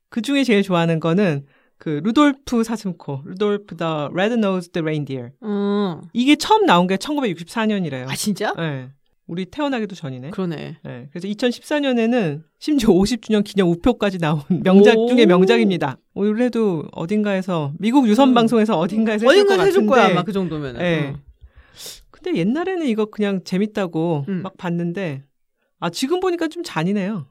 그 0.08 0.20
중에 0.20 0.44
제일 0.44 0.62
좋아하는 0.62 1.00
거는 1.00 1.46
그 1.78 2.00
루돌프 2.04 2.62
사슴코, 2.62 3.22
Rudolph 3.24 3.76
the 3.76 4.08
Red-Nosed 4.12 4.78
Reindeer. 4.78 5.30
음. 5.42 6.00
이게 6.12 6.36
처음 6.36 6.64
나온 6.64 6.86
게 6.86 6.96
1964년이래요. 6.96 8.08
아 8.08 8.14
진짜? 8.14 8.54
네. 8.56 8.90
우리 9.26 9.46
태어나기도 9.46 9.96
전이네. 9.96 10.30
그러네. 10.30 10.76
네. 10.82 11.08
그래서 11.10 11.26
2014년에는 11.26 12.42
심지어 12.58 12.90
50주년 12.90 13.42
기념 13.42 13.68
우표까지 13.70 14.18
나온 14.18 14.42
명작 14.62 14.96
오. 14.96 15.08
중에 15.08 15.26
명작입니다. 15.26 15.96
올해도 16.14 16.84
어딘가에서 16.92 17.72
미국 17.78 18.06
유선 18.06 18.28
음. 18.28 18.34
방송에서 18.34 18.78
어딘가에서 18.78 19.28
해줄 19.28 19.46
것 19.46 19.52
어딘가 19.54 19.64
해줄 19.64 19.86
거야 19.86 20.06
아마 20.06 20.22
그 20.22 20.32
정도면은. 20.32 20.80
네. 20.80 21.16
근데 22.22 22.38
옛날에는 22.38 22.86
이거 22.86 23.06
그냥 23.06 23.42
재밌다고 23.44 24.26
음. 24.28 24.42
막 24.42 24.56
봤는데 24.56 25.24
아 25.80 25.90
지금 25.90 26.20
보니까 26.20 26.48
좀 26.48 26.62
잔인해요. 26.62 27.26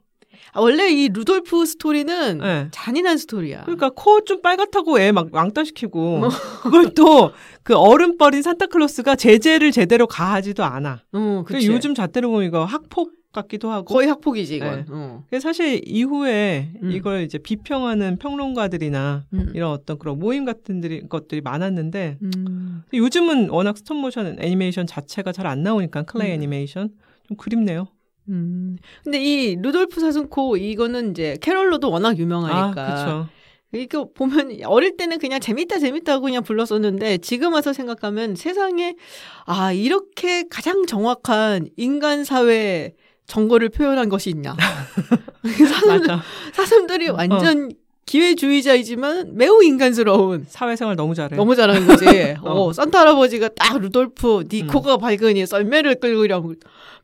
아, 0.53 0.59
원래 0.61 0.89
이 0.89 1.07
루돌프 1.09 1.65
스토리는 1.65 2.37
네. 2.39 2.67
잔인한 2.71 3.17
스토리야. 3.17 3.61
그러니까 3.63 3.91
코 3.95 4.21
좀 4.21 4.41
빨갛다고 4.41 4.99
애 4.99 5.11
막 5.11 5.27
왕따시키고 5.33 6.25
어. 6.25 6.29
그걸 6.63 6.93
또 6.93 7.31
그 7.63 7.75
어른이란 7.77 8.41
산타클로스가 8.41 9.15
제재를 9.15 9.71
제대로 9.71 10.07
가하지도 10.07 10.63
않아. 10.63 11.03
어, 11.13 11.43
그 11.45 11.53
그치. 11.53 11.67
요즘 11.67 11.93
잣대로 11.93 12.31
보면 12.31 12.47
이거 12.47 12.65
학폭 12.65 13.11
같기도 13.31 13.71
하고. 13.71 13.85
거의 13.93 14.07
학폭이지 14.07 14.57
이건. 14.57 14.79
네. 14.79 14.85
어. 14.89 15.23
사실 15.39 15.81
이후에 15.87 16.73
음. 16.83 16.91
이걸 16.91 17.21
이제 17.23 17.37
비평하는 17.37 18.17
평론가들이나 18.17 19.25
음. 19.33 19.51
이런 19.55 19.71
어떤 19.71 19.97
그런 19.97 20.19
모임 20.19 20.43
같은 20.45 20.81
들이- 20.81 21.07
것들이 21.07 21.41
많았는데 21.41 22.17
음. 22.21 22.83
요즘은 22.93 23.49
워낙 23.49 23.77
스톱모션 23.77 24.37
애니메이션 24.39 24.85
자체가 24.85 25.31
잘 25.31 25.47
안 25.47 25.63
나오니까 25.63 26.03
클레이 26.03 26.29
음. 26.31 26.33
애니메이션 26.35 26.89
좀 27.27 27.37
그립네요. 27.37 27.87
음. 28.29 28.77
근데 29.03 29.19
이 29.21 29.55
루돌프 29.55 29.99
사슴코 29.99 30.57
이거는 30.57 31.11
이제 31.11 31.37
캐럴로도 31.41 31.89
워낙 31.89 32.17
유명하니까. 32.19 32.81
아, 32.81 32.95
그렇죠. 33.05 33.29
이거 33.73 34.09
보면 34.13 34.57
어릴 34.65 34.97
때는 34.97 35.17
그냥 35.17 35.39
재밌다 35.39 35.79
재밌다 35.79 36.17
고 36.19 36.25
그냥 36.25 36.43
불렀었는데 36.43 37.19
지금 37.19 37.53
와서 37.53 37.71
생각하면 37.71 38.35
세상에 38.35 38.95
아 39.45 39.71
이렇게 39.71 40.43
가장 40.49 40.85
정확한 40.85 41.69
인간 41.77 42.25
사회 42.25 42.93
정글을 43.31 43.69
표현한 43.69 44.09
것이 44.09 44.29
있냐. 44.29 44.57
사슴. 45.69 46.19
사슴들이 46.51 47.07
어. 47.07 47.13
완전 47.13 47.71
기회주의자이지만 48.05 49.37
매우 49.37 49.63
인간스러운 49.63 50.45
사회생활 50.49 50.97
너무 50.97 51.15
잘해. 51.15 51.37
너무 51.37 51.55
잘하는 51.55 51.87
거지. 51.87 52.05
어. 52.43 52.65
어. 52.65 52.73
산타 52.73 52.99
할아버지가 52.99 53.47
딱 53.55 53.79
루돌프 53.79 54.43
니 54.49 54.63
음. 54.63 54.67
코가 54.67 54.97
밝으니 54.97 55.45
썰매를 55.45 56.01
끌고 56.01 56.25
이러면 56.25 56.57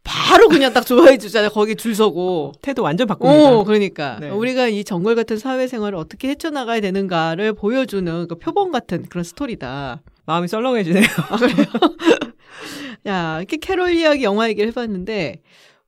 바로 0.03 0.50
그냥 0.50 0.74
딱 0.74 0.86
좋아해 0.86 1.17
주잖아. 1.17 1.48
거기 1.48 1.77
줄 1.77 1.96
서고. 1.96 2.51
태도 2.62 2.84
완전 2.84 3.07
바꿉니다. 3.07 3.50
어, 3.50 3.63
그러니까 3.63 4.17
네. 4.19 4.29
우리가 4.29 4.67
이 4.67 4.84
정글 4.84 5.15
같은 5.15 5.38
사회생활을 5.38 5.98
어떻게 5.98 6.27
헤쳐나가야 6.27 6.81
되는가를 6.81 7.53
보여주는 7.53 8.27
그 8.27 8.36
표본 8.36 8.74
같은 8.74 9.05
그런 9.07 9.24
스토리다. 9.24 10.01
마음이 10.25 10.50
썰렁해지네요. 10.50 11.05
야, 13.07 13.38
이렇게 13.38 13.55
캐롤 13.55 13.93
이야기, 13.93 14.24
영화 14.24 14.50
얘기를 14.50 14.67
해봤는데 14.72 15.41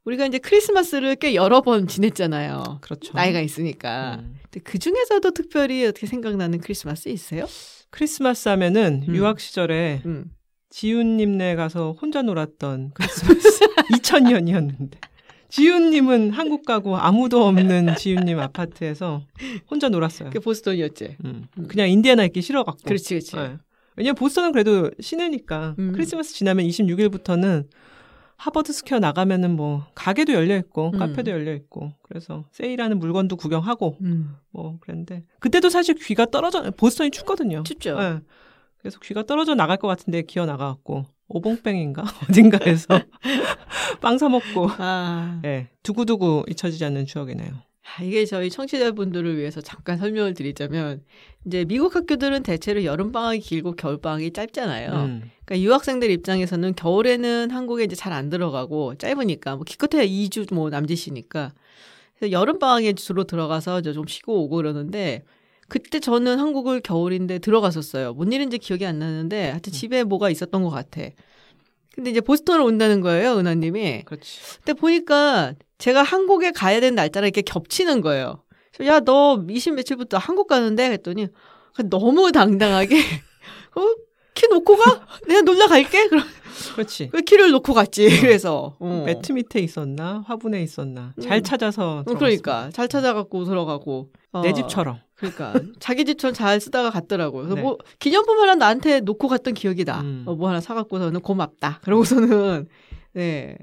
우리가 0.05 0.25
이제 0.25 0.37
크리스마스를 0.37 1.15
꽤 1.15 1.35
여러 1.35 1.61
번 1.61 1.87
지냈잖아요. 1.87 2.79
그렇죠. 2.81 3.13
나이가 3.13 3.39
있으니까. 3.41 4.17
음. 4.21 4.35
근데 4.43 4.59
그 4.63 4.79
중에서도 4.79 5.31
특별히 5.31 5.85
어떻게 5.85 6.07
생각나는 6.07 6.59
크리스마스 6.59 7.09
있어요? 7.09 7.45
크리스마스 7.89 8.49
하면은 8.49 9.03
음. 9.07 9.15
유학 9.15 9.39
시절에 9.39 10.01
음. 10.05 10.31
지훈님네 10.69 11.55
가서 11.55 11.95
혼자 11.99 12.21
놀았던 12.21 12.91
크리스마스 12.93 13.59
2000년이었는데 13.91 14.91
지훈님은 15.49 16.31
한국 16.31 16.63
가고 16.63 16.95
아무도 16.95 17.43
없는 17.45 17.95
지훈님 17.95 18.39
아파트에서 18.39 19.23
혼자 19.69 19.89
놀았어요. 19.89 20.29
그게 20.29 20.39
보스턴이었지. 20.39 21.17
음. 21.25 21.47
그냥 21.67 21.89
인디애나 21.89 22.23
있기 22.25 22.41
싫어갖고. 22.41 22.83
그렇지, 22.85 23.15
그렇지. 23.15 23.35
네. 23.35 23.57
왜냐면 23.95 24.15
보스턴은 24.15 24.51
그래도 24.51 24.91
시내니까 24.99 25.75
음. 25.79 25.91
크리스마스 25.93 26.33
지나면 26.35 26.65
26일부터는 26.67 27.65
하버드 28.39 28.71
스퀘어 28.71 28.99
나가면은 28.99 29.55
뭐 29.55 29.85
가게도 29.95 30.31
열려 30.33 30.55
있고 30.57 30.91
음. 30.93 30.97
카페도 30.97 31.29
열려 31.29 31.53
있고 31.53 31.91
그래서 32.03 32.45
세일하는 32.51 32.97
물건도 32.97 33.35
구경하고 33.35 33.97
음. 34.01 34.35
뭐 34.51 34.77
그랬는데 34.79 35.25
그때도 35.39 35.69
사실 35.69 35.95
귀가 35.95 36.25
떨어져 36.25 36.71
보스턴이 36.71 37.11
춥거든요. 37.11 37.63
춥죠. 37.63 37.99
네. 37.99 38.19
그래서 38.77 38.97
귀가 39.01 39.23
떨어져 39.23 39.55
나갈 39.55 39.75
것 39.75 39.89
같은데 39.89 40.21
기어 40.21 40.45
나가갖고 40.45 41.05
오봉뺑인가 41.27 42.03
어딘가에서 42.29 43.01
빵 44.01 44.17
사 44.17 44.29
먹고 44.29 44.69
아, 44.77 45.41
예 45.43 45.67
두고두고 45.83 46.45
잊혀지지 46.47 46.85
않는 46.85 47.05
추억이네요. 47.05 47.51
아, 47.83 48.03
이게 48.03 48.25
저희 48.25 48.49
청취자분들을 48.49 49.37
위해서 49.37 49.61
잠깐 49.61 49.97
설명을 49.97 50.33
드리자면 50.33 51.03
이제 51.45 51.65
미국 51.65 51.95
학교들은 51.95 52.43
대체로 52.43 52.83
여름 52.83 53.11
방학이 53.11 53.39
길고 53.39 53.71
겨울 53.73 53.97
방학이 53.99 54.31
짧잖아요. 54.31 54.91
음. 54.91 55.31
그러니까 55.45 55.65
유학생들 55.65 56.11
입장에서는 56.11 56.75
겨울에는 56.75 57.51
한국에 57.51 57.83
이제 57.85 57.95
잘 57.95 58.13
안 58.13 58.29
들어가고 58.29 58.95
짧으니까 58.95 59.55
뭐 59.55 59.63
기껏해야 59.65 60.03
2주 60.05 60.53
뭐 60.53 60.69
남짓이니까 60.69 61.53
여름 62.31 62.59
방학에 62.59 62.93
주로 62.93 63.23
들어가서 63.23 63.79
이제 63.79 63.93
좀 63.93 64.05
쉬고 64.07 64.43
오고 64.43 64.57
그러는데 64.57 65.23
그때 65.67 65.99
저는 65.99 66.39
한국을 66.39 66.81
겨울인데 66.81 67.39
들어갔었어요. 67.39 68.13
뭔 68.13 68.31
일인지 68.31 68.57
기억이 68.57 68.85
안 68.85 68.99
나는데 68.99 69.49
하여튼 69.49 69.71
집에 69.71 70.03
뭐가 70.03 70.29
있었던 70.29 70.63
것 70.63 70.69
같아. 70.69 71.01
근데 71.99 72.11
이제 72.11 72.21
보스턴을 72.21 72.61
온다는 72.61 73.01
거예요, 73.01 73.33
은하님이. 73.37 74.03
그렇지. 74.05 74.39
근데 74.63 74.71
보니까 74.71 75.53
제가 75.79 76.01
한국에 76.01 76.51
가야 76.51 76.79
되는 76.79 76.95
날짜랑 76.95 77.27
이렇게 77.27 77.41
겹치는 77.41 77.99
거예요. 77.99 78.41
야, 78.85 79.01
너 79.01 79.43
20 79.49 79.73
며칠부터 79.73 80.17
한국 80.17 80.47
가는데? 80.47 80.87
그랬더니 80.87 81.27
너무 81.89 82.31
당당하게 82.31 82.95
어? 83.75 83.81
키 84.33 84.47
놓고 84.47 84.77
가? 84.77 85.05
내가 85.27 85.41
놀러 85.41 85.67
갈게? 85.67 86.07
그럼 86.07 86.23
그렇지. 86.73 87.09
왜 87.11 87.21
키를 87.21 87.51
놓고 87.51 87.73
갔지? 87.73 88.07
그래서 88.21 88.77
어. 88.79 89.03
매트 89.05 89.33
밑에 89.33 89.59
있었나 89.59 90.23
화분에 90.25 90.63
있었나 90.63 91.13
음. 91.17 91.21
잘 91.21 91.41
찾아서 91.41 92.05
어, 92.07 92.13
그러니까 92.13 92.69
잘 92.71 92.87
찾아갖고 92.87 93.43
들어가고 93.43 94.09
어, 94.31 94.41
내 94.41 94.53
집처럼. 94.53 94.99
그러니까 95.19 95.53
자기 95.79 96.05
집처럼 96.05 96.33
잘 96.33 96.59
쓰다가 96.59 96.89
갔더라고요. 96.89 97.43
그래서 97.43 97.55
네. 97.55 97.61
뭐 97.61 97.77
기념품 97.99 98.39
하나 98.39 98.55
나한테 98.55 99.01
놓고 99.01 99.27
갔던 99.27 99.53
기억이 99.53 99.85
나. 99.85 100.01
음. 100.01 100.23
어, 100.25 100.35
뭐 100.35 100.49
하나 100.49 100.61
사갖고서는 100.61 101.21
고맙다. 101.21 101.79
그러고서는 101.83 102.67
네 103.13 103.57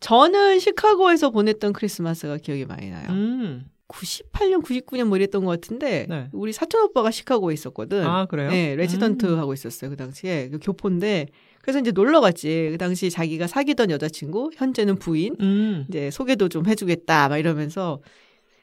저는 0.00 0.58
시카고에서 0.58 1.30
보냈던 1.30 1.72
크리스마스가 1.72 2.38
기억이 2.38 2.64
많이 2.66 2.90
나요. 2.90 3.06
음. 3.10 3.66
98년, 3.88 4.62
99년 4.62 5.04
뭐 5.04 5.16
이랬던 5.16 5.44
것 5.44 5.50
같은데 5.50 6.06
네. 6.08 6.28
우리 6.32 6.52
사촌 6.52 6.82
오빠가 6.82 7.10
시카고에 7.10 7.52
있었거든. 7.54 8.06
아 8.06 8.26
그래요? 8.26 8.50
네, 8.50 8.76
레지던트 8.76 9.26
음. 9.26 9.38
하고 9.38 9.52
있었어요 9.52 9.90
그 9.90 9.96
당시에 9.96 10.48
그 10.48 10.58
교포인데 10.60 11.26
그래서 11.60 11.78
이제 11.80 11.90
놀러 11.90 12.20
갔지. 12.20 12.68
그 12.72 12.78
당시 12.78 13.10
자기가 13.10 13.46
사귀던 13.46 13.90
여자친구, 13.90 14.50
현재는 14.54 14.96
부인 14.96 15.36
음. 15.40 15.86
이제 15.88 16.10
소개도 16.10 16.48
좀 16.48 16.66
해주겠다 16.66 17.28
막 17.28 17.38
이러면서 17.38 18.00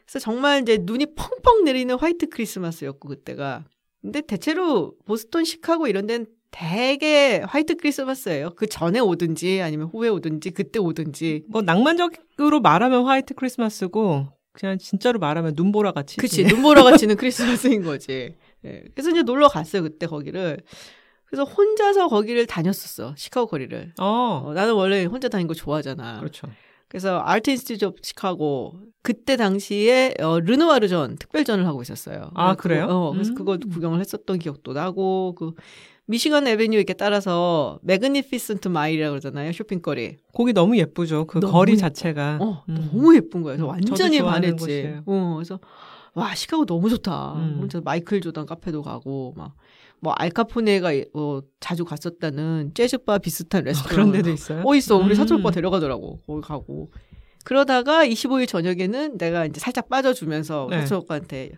그래서 0.07 0.19
정말 0.23 0.61
이제 0.61 0.79
눈이 0.81 1.07
펑펑 1.15 1.65
내리는 1.65 1.93
화이트 1.93 2.29
크리스마스였고 2.29 3.09
그때가. 3.09 3.65
근데 4.01 4.21
대체로 4.21 4.93
보스턴, 5.05 5.43
시카고 5.43 5.87
이런 5.87 6.07
데는 6.07 6.27
되게 6.49 7.39
화이트 7.45 7.75
크리스마스예요. 7.75 8.51
그 8.55 8.67
전에 8.67 8.99
오든지 8.99 9.61
아니면 9.61 9.89
후에 9.91 10.07
오든지 10.07 10.51
그때 10.51 10.79
오든지. 10.79 11.43
뭐 11.49 11.61
낭만적으로 11.61 12.61
말하면 12.61 13.05
화이트 13.05 13.33
크리스마스고 13.33 14.27
그냥 14.53 14.77
진짜로 14.77 15.19
말하면 15.19 15.53
눈보라 15.55 15.91
같이. 15.91 16.17
그치 16.17 16.43
눈보라 16.45 16.83
같이는 16.83 17.17
크리스마스인 17.17 17.83
거지. 17.83 18.33
예. 18.65 18.83
그래서 18.95 19.11
이제 19.11 19.23
놀러 19.23 19.49
갔어요 19.49 19.83
그때 19.83 20.07
거기를. 20.07 20.61
그래서 21.25 21.43
혼자서 21.43 22.07
거기를 22.07 22.45
다녔었어 22.45 23.13
시카고 23.17 23.47
거리를. 23.47 23.93
어. 23.99 24.43
어, 24.45 24.53
나는 24.53 24.73
원래 24.73 25.03
혼자 25.03 25.27
다니는 25.27 25.47
거 25.47 25.53
좋아하잖아. 25.53 26.19
그렇죠. 26.19 26.47
그래서 26.89 27.21
Art 27.25 27.49
Institute 27.49 27.85
of 27.85 27.97
Chicago 28.01 28.79
그때 29.01 29.35
당시에 29.37 30.13
어, 30.21 30.39
르누아르 30.39 30.87
전 30.87 31.17
특별전을 31.17 31.65
하고 31.65 31.81
있었어요. 31.81 32.31
아, 32.33 32.55
그래요? 32.55 32.87
그거, 32.87 32.97
어, 33.07 33.11
그래서 33.13 33.31
음. 33.31 33.35
그거 33.35 33.57
구경을 33.57 33.99
했었던 33.99 34.39
기억도 34.39 34.73
나고 34.73 35.35
그 35.37 35.51
Michigan 36.05 36.47
Avenue 36.47 36.77
이렇게 36.77 36.93
따라서 36.93 37.79
Magnificent 37.83 38.69
Mile이라고 38.69 39.11
그러잖아요 39.11 39.51
쇼핑거리. 39.51 40.17
거기 40.33 40.53
너무 40.53 40.77
예쁘죠. 40.77 41.25
그 41.27 41.39
너무 41.41 41.51
거리 41.51 41.73
예- 41.73 41.77
자체가. 41.77 42.37
어 42.41 42.63
음. 42.69 42.75
너무 42.93 43.15
예쁜 43.15 43.41
거예요. 43.43 43.57
그래서 43.57 43.65
음, 43.65 43.69
완전히 43.69 44.21
반했지. 44.21 44.55
곳이에요. 44.55 45.03
어 45.05 45.33
그래서 45.35 45.59
와 46.13 46.33
시카고 46.33 46.65
너무 46.65 46.89
좋다. 46.89 47.33
음. 47.33 47.67
마이클 47.83 48.21
조던 48.21 48.45
카페도 48.45 48.81
가고 48.81 49.33
막. 49.35 49.53
뭐 49.99 50.13
알카포네가 50.13 50.91
어, 51.13 51.41
자주 51.59 51.85
갔었다는 51.85 52.71
재즈바 52.73 53.19
비슷한 53.19 53.63
레스토랑 53.63 53.89
그런 53.89 54.11
데도 54.11 54.31
있어요. 54.31 54.63
어 54.65 54.75
있어 54.75 54.97
우리 54.97 55.09
음. 55.09 55.15
사촌 55.15 55.39
오빠 55.39 55.51
데려가더라고 55.51 56.21
거기 56.25 56.41
가고 56.41 56.91
그러다가 57.43 58.05
25일 58.05 58.47
저녁에는 58.47 59.17
내가 59.17 59.45
이제 59.45 59.59
살짝 59.59 59.89
빠져주면서 59.89 60.67
네. 60.69 60.81
사촌 60.81 60.99
오빠한테 60.99 61.51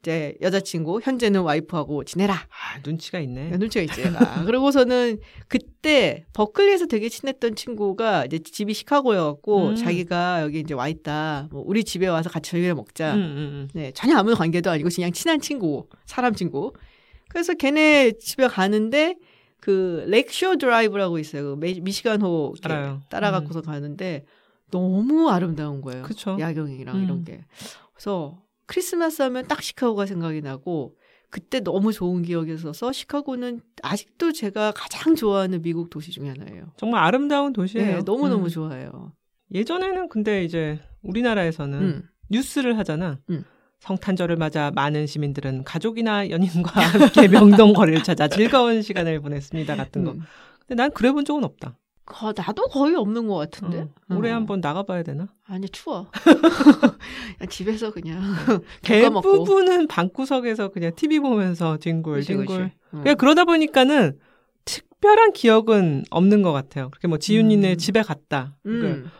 이제 0.00 0.34
여자친구 0.40 1.00
현재는 1.02 1.42
와이프하고 1.42 2.04
지내라. 2.04 2.34
아, 2.34 2.80
눈치가 2.84 3.20
있네. 3.20 3.50
눈치가 3.58 3.82
있지. 3.82 4.00
얘가. 4.00 4.44
그러고서는 4.44 5.18
그때 5.46 6.24
버클리에서 6.32 6.86
되게 6.86 7.10
친했던 7.10 7.54
친구가 7.54 8.24
이제 8.24 8.38
집이 8.38 8.72
시카고여갖고 8.72 9.68
음. 9.68 9.76
자기가 9.76 10.42
여기 10.42 10.60
이제 10.60 10.72
와 10.72 10.88
있다. 10.88 11.48
뭐 11.50 11.62
우리 11.66 11.84
집에 11.84 12.06
와서 12.06 12.30
같이 12.30 12.50
저녁을 12.50 12.74
먹자. 12.74 13.14
음, 13.14 13.20
음, 13.20 13.36
음. 13.36 13.68
네, 13.74 13.92
전혀 13.92 14.16
아무 14.16 14.34
관계도 14.34 14.70
아니고 14.70 14.88
그냥 14.94 15.12
친한 15.12 15.38
친구, 15.40 15.86
사람 16.06 16.34
친구. 16.34 16.72
그래서 17.30 17.54
걔네 17.54 18.12
집에 18.18 18.46
가는데 18.48 19.16
그 19.60 20.04
렉쇼 20.08 20.56
드라이브라고 20.58 21.18
있어요. 21.18 21.54
그 21.54 21.60
메- 21.60 21.78
미시간호 21.80 22.54
알아요. 22.62 23.00
따라갖고서 23.08 23.60
가는데 23.62 24.24
너무 24.70 25.30
아름다운 25.30 25.80
거예요. 25.80 26.02
그쵸. 26.02 26.36
야경이랑 26.38 26.96
음. 26.96 27.04
이런 27.04 27.24
게. 27.24 27.44
그래서 27.94 28.42
크리스마스 28.66 29.22
하면 29.22 29.46
딱 29.46 29.62
시카고가 29.62 30.06
생각이 30.06 30.40
나고 30.42 30.96
그때 31.28 31.60
너무 31.60 31.92
좋은 31.92 32.22
기억이 32.22 32.52
있어서 32.54 32.90
시카고는 32.92 33.60
아직도 33.82 34.32
제가 34.32 34.72
가장 34.74 35.14
좋아하는 35.14 35.62
미국 35.62 35.88
도시 35.90 36.10
중에 36.10 36.28
하나예요. 36.28 36.72
정말 36.76 37.04
아름다운 37.04 37.52
도시예요. 37.52 37.96
네, 37.98 38.02
너무너무 38.04 38.44
음. 38.44 38.48
좋아해요. 38.48 39.12
예전에는 39.52 40.08
근데 40.08 40.44
이제 40.44 40.80
우리나라에서는 41.02 41.80
음. 41.80 42.08
뉴스를 42.30 42.78
하잖아. 42.78 43.20
음. 43.80 43.86
성탄절을 43.86 44.36
맞아 44.36 44.70
많은 44.74 45.06
시민들은 45.06 45.64
가족이나 45.64 46.28
연인과 46.30 46.70
함께 46.80 47.28
명동 47.28 47.72
거리를 47.72 48.02
찾아 48.02 48.28
즐거운 48.28 48.82
시간을 48.82 49.20
보냈습니다 49.20 49.76
같은 49.76 50.04
거. 50.04 50.12
음. 50.12 50.20
근데 50.60 50.74
난 50.82 50.90
그래 50.92 51.10
본 51.12 51.24
적은 51.24 51.44
없다. 51.44 51.76
거- 52.04 52.32
나도 52.36 52.66
거의 52.68 52.94
없는 52.96 53.26
것 53.28 53.36
같은데. 53.36 53.78
어, 54.08 54.14
올해 54.16 54.32
어. 54.32 54.34
한번 54.34 54.60
나가봐야 54.60 55.02
되나? 55.02 55.28
아니 55.46 55.68
추워. 55.68 56.10
그냥 57.38 57.48
집에서 57.48 57.90
그냥 57.92 58.20
대부분은 58.82 59.86
방구석에서 59.86 60.68
그냥 60.68 60.92
TV 60.94 61.20
보면서 61.20 61.78
징글. 61.78 62.20
그치. 62.22 62.36
응. 62.94 63.02
그냥 63.02 63.16
그러다 63.16 63.44
보니까는 63.44 64.18
특별한 64.64 65.32
기억은 65.32 66.04
없는 66.10 66.42
것 66.42 66.52
같아요. 66.52 66.90
그렇게 66.90 67.08
뭐 67.08 67.18
지윤이네 67.18 67.72
음. 67.72 67.78
집에 67.78 68.02
갔다. 68.02 68.56
음. 68.66 68.80
그 68.80 69.10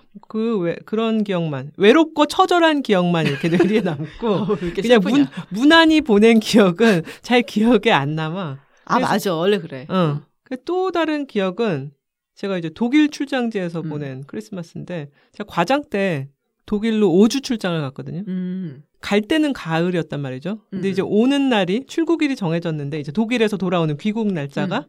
왜, 0.60 0.76
그런 0.84 1.22
기억만 1.24 1.70
외롭고 1.76 2.26
처절한 2.26 2.82
기억만 2.82 3.26
이렇게 3.26 3.48
뇌리에 3.48 3.80
남고 3.82 4.26
어, 4.28 4.46
그냥 4.56 5.00
슬프냐. 5.00 5.16
문, 5.16 5.26
무난히 5.50 6.00
보낸 6.00 6.40
기억은 6.40 7.02
잘 7.22 7.42
기억에 7.42 7.90
안 7.92 8.14
남아. 8.16 8.58
아 8.86 8.94
그래서- 8.96 9.08
맞아 9.12 9.34
원래 9.34 9.58
그래. 9.58 9.86
어. 9.88 10.20
그또 10.44 10.90
다른 10.90 11.26
기억은 11.26 11.92
제가 12.34 12.58
이제 12.58 12.70
독일 12.74 13.10
출장지에서 13.10 13.82
음. 13.82 13.88
보낸 13.88 14.24
크리스마스인데 14.26 15.10
제가 15.32 15.44
과장 15.48 15.84
때 15.88 16.28
독일로 16.66 17.08
5주 17.08 17.42
출장을 17.42 17.80
갔거든요. 17.80 18.24
음. 18.26 18.82
갈 19.00 19.22
때는 19.22 19.52
가을이었단 19.52 20.20
말이죠. 20.20 20.58
근데 20.70 20.88
음. 20.88 20.90
이제 20.90 21.02
오는 21.02 21.48
날이 21.48 21.84
출국일이 21.86 22.36
정해졌는데 22.36 22.98
이제 23.00 23.12
독일에서 23.12 23.56
돌아오는 23.56 23.96
귀국 23.96 24.32
날짜가 24.32 24.86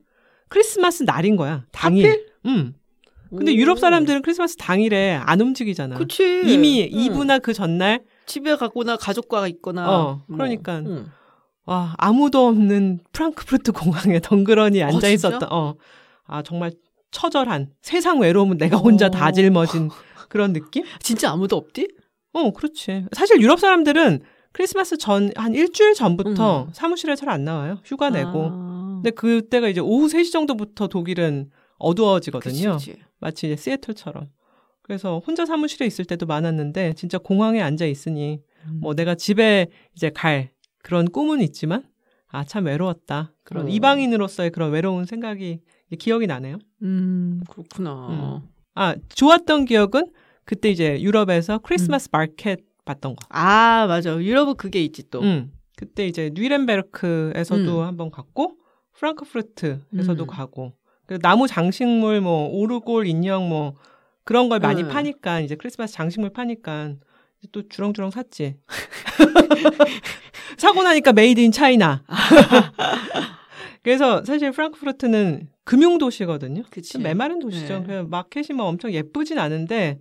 크리스마스 0.49 1.03
날인 1.03 1.35
거야. 1.37 1.65
당일. 1.71 2.05
음. 2.05 2.09
하필? 2.09 2.25
음. 2.45 2.73
근데 3.35 3.51
오. 3.51 3.55
유럽 3.55 3.79
사람들은 3.79 4.21
크리스마스 4.21 4.55
당일에 4.57 5.13
안 5.13 5.39
움직이잖아. 5.41 5.97
그치 5.97 6.43
이미 6.45 6.89
응. 6.93 6.99
2부나 6.99 7.41
그 7.41 7.53
전날 7.53 8.03
집에 8.25 8.55
가거나 8.55 8.97
가족과 8.97 9.47
있거나 9.47 9.89
어, 9.89 10.21
뭐. 10.27 10.37
그러니까. 10.37 10.77
응. 10.85 11.05
와 11.65 11.93
아무도 11.97 12.47
없는 12.47 12.99
프랑크푸르트 13.13 13.71
공항에 13.71 14.19
덩그러니 14.19 14.81
앉아 14.83 14.99
진짜? 15.07 15.09
있었던 15.29 15.49
어. 15.51 15.75
아 16.25 16.41
정말 16.41 16.71
처절한 17.11 17.69
세상 17.81 18.19
외로움은 18.19 18.57
내가 18.57 18.77
혼자 18.77 19.05
어. 19.07 19.09
다 19.09 19.31
짊어진 19.31 19.89
그런 20.27 20.53
느낌? 20.53 20.83
진짜 20.99 21.31
아무도 21.31 21.55
없디? 21.57 21.87
어, 22.33 22.51
그렇지. 22.51 23.05
사실 23.11 23.39
유럽 23.41 23.59
사람들은 23.59 24.21
크리스마스 24.53 24.97
전 24.97 25.29
한 25.35 25.53
일주일 25.53 25.93
전부터 25.93 26.63
음. 26.63 26.69
사무실에 26.73 27.15
잘 27.15 27.29
안 27.29 27.43
나와요. 27.45 27.77
휴가 27.85 28.09
내고. 28.09 28.49
아. 28.51 28.91
근데 29.03 29.11
그때가 29.11 29.67
이제 29.69 29.79
오후 29.79 30.07
3시 30.07 30.31
정도부터 30.31 30.87
독일은 30.87 31.51
어두워지거든요. 31.81 32.73
그치, 32.73 32.91
그치. 32.93 33.03
마치 33.19 33.47
이제 33.47 33.55
시애틀처럼. 33.55 34.29
그래서 34.81 35.21
혼자 35.25 35.45
사무실에 35.45 35.85
있을 35.85 36.05
때도 36.05 36.25
많았는데 36.25 36.93
진짜 36.93 37.17
공항에 37.17 37.61
앉아 37.61 37.85
있으니 37.85 38.41
음. 38.65 38.79
뭐 38.81 38.93
내가 38.93 39.15
집에 39.15 39.67
이제 39.95 40.09
갈 40.09 40.51
그런 40.83 41.05
꿈은 41.05 41.41
있지만 41.41 41.83
아 42.27 42.43
참 42.45 42.65
외로웠다. 42.65 43.33
그런 43.43 43.65
어. 43.65 43.69
이방인으로서의 43.69 44.51
그런 44.51 44.71
외로운 44.71 45.05
생각이 45.05 45.59
기억이 45.99 46.27
나네요. 46.27 46.57
음 46.83 47.41
그렇구나. 47.49 48.41
음. 48.43 48.49
아 48.73 48.95
좋았던 49.15 49.65
기억은 49.65 50.11
그때 50.45 50.69
이제 50.69 51.01
유럽에서 51.01 51.59
크리스마스 51.59 52.09
마켓 52.11 52.61
봤던 52.85 53.15
거. 53.15 53.25
아 53.29 53.85
맞아 53.87 54.15
유럽은 54.21 54.55
그게 54.55 54.81
있지 54.83 55.09
또. 55.09 55.21
음. 55.21 55.51
그때 55.75 56.07
이제 56.07 56.31
뉘렌베르크에서도 56.33 57.79
음. 57.79 57.85
한번 57.85 58.11
갔고 58.11 58.57
프랑크푸르트에서도 58.93 60.23
음. 60.23 60.27
가고 60.27 60.73
그 60.80 60.80
나무 61.19 61.47
장식물 61.47 62.21
뭐 62.21 62.47
오르골 62.49 63.07
인형 63.07 63.49
뭐 63.49 63.75
그런 64.23 64.49
걸 64.49 64.59
많이 64.59 64.83
음. 64.83 64.89
파니까 64.89 65.39
이제 65.39 65.55
크리스마스 65.55 65.93
장식물 65.93 66.31
파니까 66.31 66.95
또 67.51 67.67
주렁주렁 67.67 68.11
샀지. 68.11 68.55
사고 70.57 70.83
나니까 70.83 71.13
Made 71.13 71.39
in 71.39 71.51
China. 71.51 72.03
그래서 73.83 74.23
사실 74.23 74.51
프랑크푸르트는 74.51 75.49
금융 75.63 75.97
도시거든요. 75.97 76.63
그치. 76.69 76.93
좀 76.93 77.03
메마른 77.03 77.39
도시죠. 77.39 77.79
네. 77.79 77.85
그래서 77.85 78.03
마켓이 78.07 78.49
뭐 78.55 78.65
엄청 78.67 78.91
예쁘진 78.93 79.39
않은데 79.39 79.99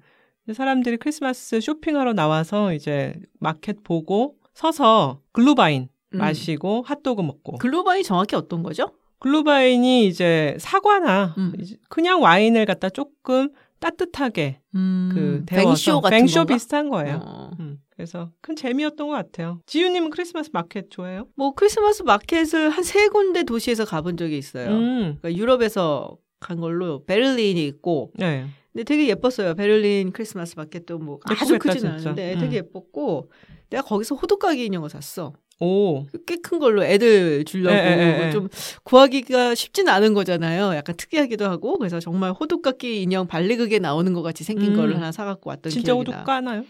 사람들이 0.53 0.99
크리스마스 0.99 1.61
쇼핑하러 1.61 2.13
나와서 2.13 2.75
이제 2.75 3.15
마켓 3.39 3.83
보고 3.83 4.37
서서 4.53 5.21
Glühwein 5.33 5.89
음. 6.15 6.19
마시고 6.19 6.83
핫도그 6.87 7.23
먹고 7.23 7.59
Glühwein 7.59 8.03
정확히 8.03 8.37
어떤 8.37 8.63
거죠? 8.63 8.93
Glühwein이 9.21 10.07
이제 10.07 10.57
사과나 10.59 11.35
음. 11.39 11.53
그냥 11.89 12.21
와인을 12.23 12.65
갖다 12.67 12.89
조금 12.91 13.51
따뜻하게 13.79 14.61
그 14.73 15.43
데워서 15.47 15.67
vin 15.75 15.84
chaud 15.84 16.01
같은 16.01 16.19
vin 16.19 16.27
chaud? 16.27 16.45
비슷한 16.47 16.89
거예요. 16.91 17.21
어. 17.25 17.51
음, 17.61 17.79
그래서 17.91 18.31
큰 18.43 18.55
재미였던 18.57 19.07
것 19.09 19.15
같아요. 19.15 19.61
지유님은 19.67 20.11
크리스마스 20.11 20.51
마켓 20.53 20.91
좋아해요? 20.91 21.27
뭐 21.37 21.53
크리스마스 21.55 22.03
마켓을 22.03 22.69
한 22.71 22.83
세 22.85 23.09
군데 23.09 23.43
도시에서 23.45 23.85
가본 23.85 24.17
적이 24.17 24.37
있어요. 24.39 24.69
음, 24.71 25.17
그러니까 25.21 25.35
유럽에서 25.35 26.17
간 26.41 26.59
걸로 26.61 27.05
베를린이 27.05 27.67
있고 27.67 28.11
네. 28.17 28.47
근데 28.73 28.85
되게 28.85 29.09
예뻤어요. 29.09 29.55
베를린 29.55 30.13
크리스마스 30.13 30.55
마켓도 30.57 30.99
뭐 30.99 31.19
아주 31.25 31.55
예쁘겠다, 31.55 31.75
크진 31.75 31.91
진짜. 31.91 32.11
않은데 32.11 32.35
음. 32.35 32.41
되게 32.41 32.57
예뻤고 32.59 33.31
내가 33.71 33.83
거기서 33.83 34.15
호두까기 34.15 34.65
인형을 34.67 34.91
샀어. 34.91 35.33
오, 35.61 36.07
꽤 36.27 36.37
큰 36.43 36.59
걸로 36.59 36.83
애들 36.83 37.45
주려고 37.45 37.77
예, 37.77 37.81
예, 38.21 38.27
예. 38.27 38.31
좀 38.33 38.49
구하기가 38.83 39.55
쉽진 39.55 39.89
않은 39.89 40.15
거잖아요. 40.15 40.75
약간 40.75 40.97
특이하기도 40.97 41.45
하고 41.45 41.77
그래서 41.79 42.01
정말 42.01 42.33
호두깎이 42.33 43.03
인형 43.03 43.27
발리극에 43.27 43.79
나오는 43.79 44.13
것 44.15 44.23
같이 44.23 44.43
생긴 44.43 44.73
음. 44.73 44.77
거를 44.77 44.97
하나 44.97 45.13
사갖고 45.13 45.51
왔던 45.51 45.71
진짜 45.71 45.93
기억이 45.93 45.99
호두 46.01 46.11
나. 46.13 46.25
까나요? 46.25 46.65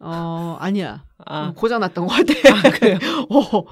어 0.00 0.56
아니야. 0.60 1.04
아, 1.26 1.48
음, 1.48 1.54
고장났던 1.54 2.06
것 2.06 2.12
같아. 2.14 2.32
아, 2.68 2.70
그래요? 2.70 2.98
어. 3.30 3.64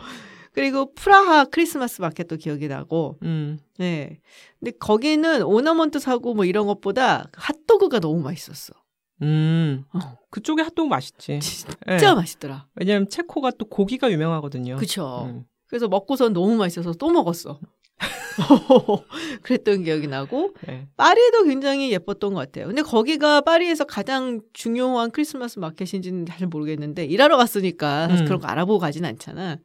그리고 0.55 0.93
프라하 0.95 1.45
크리스마스 1.47 2.03
마켓도 2.03 2.37
기억이 2.37 2.69
나고, 2.69 3.17
음, 3.23 3.59
네. 3.79 4.21
근데 4.61 4.73
거기는 4.79 5.43
오너먼트 5.43 5.99
사고 5.99 6.35
뭐 6.35 6.45
이런 6.45 6.67
것보다 6.67 7.31
핫도그가 7.33 8.01
너무 8.01 8.21
맛있었어. 8.21 8.75
음. 9.23 9.85
어. 9.93 9.99
그쪽에 10.31 10.63
핫도그 10.63 10.89
맛있지. 10.89 11.39
진짜 11.41 12.11
예. 12.11 12.15
맛있더라. 12.15 12.67
왜냐면 12.75 13.09
체코가 13.09 13.53
또 13.59 13.67
고기가 13.67 14.11
유명하거든요. 14.11 14.77
그쵸. 14.77 15.29
음. 15.31 15.45
그래서 15.67 15.89
먹고선 15.89 16.33
너무 16.33 16.57
맛있어서 16.57 16.93
또 16.93 17.11
먹었어. 17.11 17.59
그랬던 19.43 19.85
기억이 19.85 20.07
나고, 20.07 20.55
네. 20.67 20.89
파리도 20.97 21.45
굉장히 21.45 21.93
예뻤던 21.93 22.35
것 22.35 22.41
같아요. 22.41 22.67
근데 22.67 22.83
거기가 22.83 23.43
파리에서 23.43 23.85
가장 23.85 24.41
중요한 24.53 25.11
크리스마스 25.11 25.59
마켓인지는 25.59 26.27
잘 26.27 26.47
모르겠는데, 26.49 27.05
일하러 27.05 27.37
갔으니까 27.37 28.09
음. 28.11 28.25
그런 28.25 28.41
거 28.41 28.49
알아보고 28.49 28.79
가진 28.79 29.05
않잖아. 29.05 29.59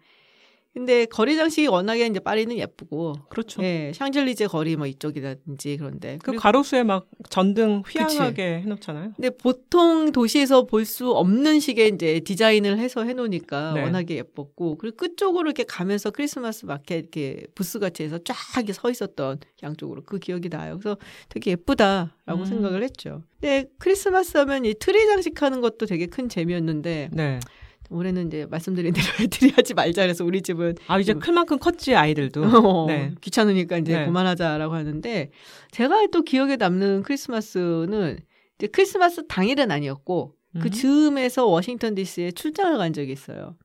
근데 0.77 1.05
거리 1.05 1.35
장식이 1.35 1.67
워낙에 1.67 2.05
이제 2.05 2.19
파리는 2.19 2.55
예쁘고, 2.57 3.15
그렇죠. 3.29 3.63
예, 3.63 3.91
샹젤리제 3.95 4.47
거리 4.47 4.75
뭐 4.75 4.85
이쪽이라든지 4.85 5.77
그런데. 5.77 6.19
그 6.23 6.33
가로수에 6.35 6.83
막 6.83 7.07
전등 7.29 7.81
휘황하게 7.87 8.43
해 8.61 8.65
놓잖아요. 8.65 9.13
근데 9.15 9.29
보통 9.31 10.11
도시에서 10.11 10.63
볼 10.65 10.85
수 10.87 11.11
없는 11.11 11.59
식의 11.59 11.89
이제 11.95 12.21
디자인을 12.21 12.77
해서 12.79 13.03
해 13.03 13.11
놓으니까 13.13 13.73
네. 13.73 13.81
워낙에 13.83 14.15
예뻤고 14.15 14.77
그리고 14.77 14.95
끝쪽으로 14.95 15.47
이렇게 15.47 15.65
가면서 15.65 16.11
크리스마스 16.11 16.65
마켓 16.65 16.99
이렇게 16.99 17.45
부스 17.55 17.77
같이 17.79 18.03
해서 18.03 18.17
쫙 18.23 18.35
이렇게 18.55 18.71
서 18.71 18.89
있었던 18.89 19.39
양쪽으로 19.63 20.03
그 20.05 20.17
기억이 20.17 20.47
나요. 20.47 20.79
그래서 20.79 20.97
되게 21.27 21.51
예쁘다라고 21.51 22.39
음. 22.39 22.45
생각을 22.45 22.83
했죠. 22.83 23.23
근데 23.41 23.65
크리스마스 23.79 24.37
하면 24.37 24.63
이 24.63 24.75
트리 24.75 25.05
장식하는 25.07 25.59
것도 25.59 25.85
되게 25.87 26.05
큰 26.05 26.29
재미였는데 26.29 27.09
네. 27.11 27.39
올해는 27.89 28.27
이제 28.27 28.45
말씀드린 28.49 28.93
대로 28.93 29.05
애들이 29.21 29.51
하지 29.51 29.73
말자 29.73 30.03
그래서 30.03 30.25
우리 30.25 30.41
집은 30.41 30.75
아 30.87 30.99
이제 30.99 31.13
음. 31.13 31.19
클 31.19 31.33
만큼 31.33 31.57
컸지 31.57 31.95
아이들도. 31.95 32.43
어, 32.43 32.85
네. 32.87 33.13
귀찮으니까 33.21 33.77
이제 33.77 33.97
네. 33.99 34.05
그만하자라고 34.05 34.73
하는데 34.73 35.31
제가 35.71 36.07
또 36.11 36.23
기억에 36.23 36.55
남는 36.57 37.03
크리스마스는 37.03 38.19
이제 38.57 38.67
크리스마스 38.67 39.25
당일은 39.27 39.71
아니었고 39.71 40.35
그 40.59 40.67
음. 40.67 40.71
즈음에서 40.71 41.45
워싱턴 41.45 41.95
DC에 41.95 42.31
출장을 42.31 42.77
간 42.77 42.93
적이 42.93 43.11
있어요. 43.11 43.55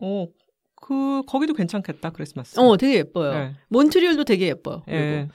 오, 0.00 0.28
그 0.82 1.22
거기도 1.26 1.54
괜찮겠다 1.54 2.10
크리스마스. 2.10 2.58
어, 2.58 2.76
되게 2.76 2.98
예뻐요. 2.98 3.32
네. 3.32 3.54
몬트리올도 3.68 4.24
되게 4.24 4.48
예뻐요. 4.48 4.82
그리고. 4.84 4.98
예. 4.98 5.28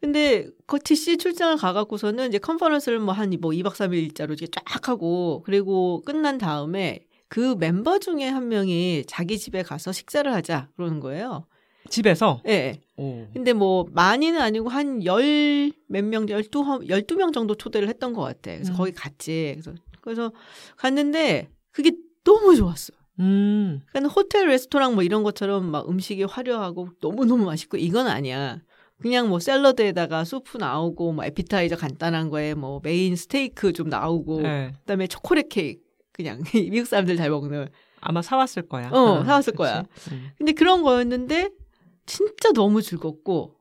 근데 0.00 0.46
그 0.66 0.78
DC 0.78 1.18
출장을 1.18 1.56
가갖고서는 1.56 2.28
이제 2.28 2.38
컨퍼런스를 2.38 3.00
뭐 3.00 3.12
한뭐 3.12 3.50
2박 3.50 3.72
3일 3.72 3.94
일자로 3.94 4.34
이렇게 4.34 4.46
쫙 4.46 4.88
하고 4.88 5.42
그리고 5.44 6.02
끝난 6.04 6.38
다음에 6.38 7.00
그 7.32 7.56
멤버 7.58 7.98
중에 7.98 8.28
한 8.28 8.48
명이 8.48 9.04
자기 9.06 9.38
집에 9.38 9.62
가서 9.62 9.90
식사를 9.90 10.30
하자 10.30 10.68
그러는 10.76 11.00
거예요. 11.00 11.46
집에서. 11.88 12.42
예. 12.46 12.52
예. 12.52 12.80
오. 12.98 13.26
근데 13.32 13.54
뭐 13.54 13.86
많이는 13.90 14.38
아니고 14.38 14.68
한 14.68 15.02
열 15.02 15.72
몇 15.88 16.04
명, 16.04 16.28
열두 16.28 16.84
열두 16.90 17.16
명 17.16 17.32
정도 17.32 17.54
초대를 17.54 17.88
했던 17.88 18.12
것 18.12 18.20
같아. 18.20 18.52
그래서 18.52 18.74
음. 18.74 18.76
거기 18.76 18.92
갔지. 18.92 19.52
그래서 19.62 19.72
그래서 20.02 20.32
갔는데 20.76 21.48
그게 21.70 21.92
너무 22.22 22.54
좋았어. 22.54 22.92
음. 23.20 23.80
그러니까 23.88 24.12
호텔 24.12 24.48
레스토랑 24.48 24.92
뭐 24.94 25.02
이런 25.02 25.22
것처럼 25.22 25.70
막 25.70 25.88
음식이 25.88 26.24
화려하고 26.24 26.90
너무 27.00 27.24
너무 27.24 27.46
맛있고 27.46 27.78
이건 27.78 28.08
아니야. 28.08 28.60
그냥 29.00 29.30
뭐 29.30 29.40
샐러드에다가 29.40 30.24
수프 30.24 30.58
나오고 30.58 31.12
뭐 31.14 31.24
에피타이저 31.24 31.76
간단한 31.76 32.28
거에 32.28 32.52
뭐 32.52 32.80
메인 32.84 33.16
스테이크 33.16 33.72
좀 33.72 33.88
나오고 33.88 34.42
예. 34.44 34.72
그다음에 34.80 35.06
초콜릿 35.06 35.48
케이크 35.48 35.80
그냥 36.12 36.42
미국 36.52 36.86
사람들 36.86 37.16
잘 37.16 37.30
먹는. 37.30 37.68
아마 38.00 38.20
사왔을 38.22 38.62
거야. 38.68 38.90
어, 38.90 39.20
아, 39.20 39.24
사왔을 39.24 39.52
그치? 39.52 39.58
거야. 39.58 39.84
음. 40.10 40.30
근데 40.36 40.52
그런 40.52 40.82
거였는데 40.82 41.50
진짜 42.06 42.52
너무 42.52 42.82
즐겁고 42.82 43.56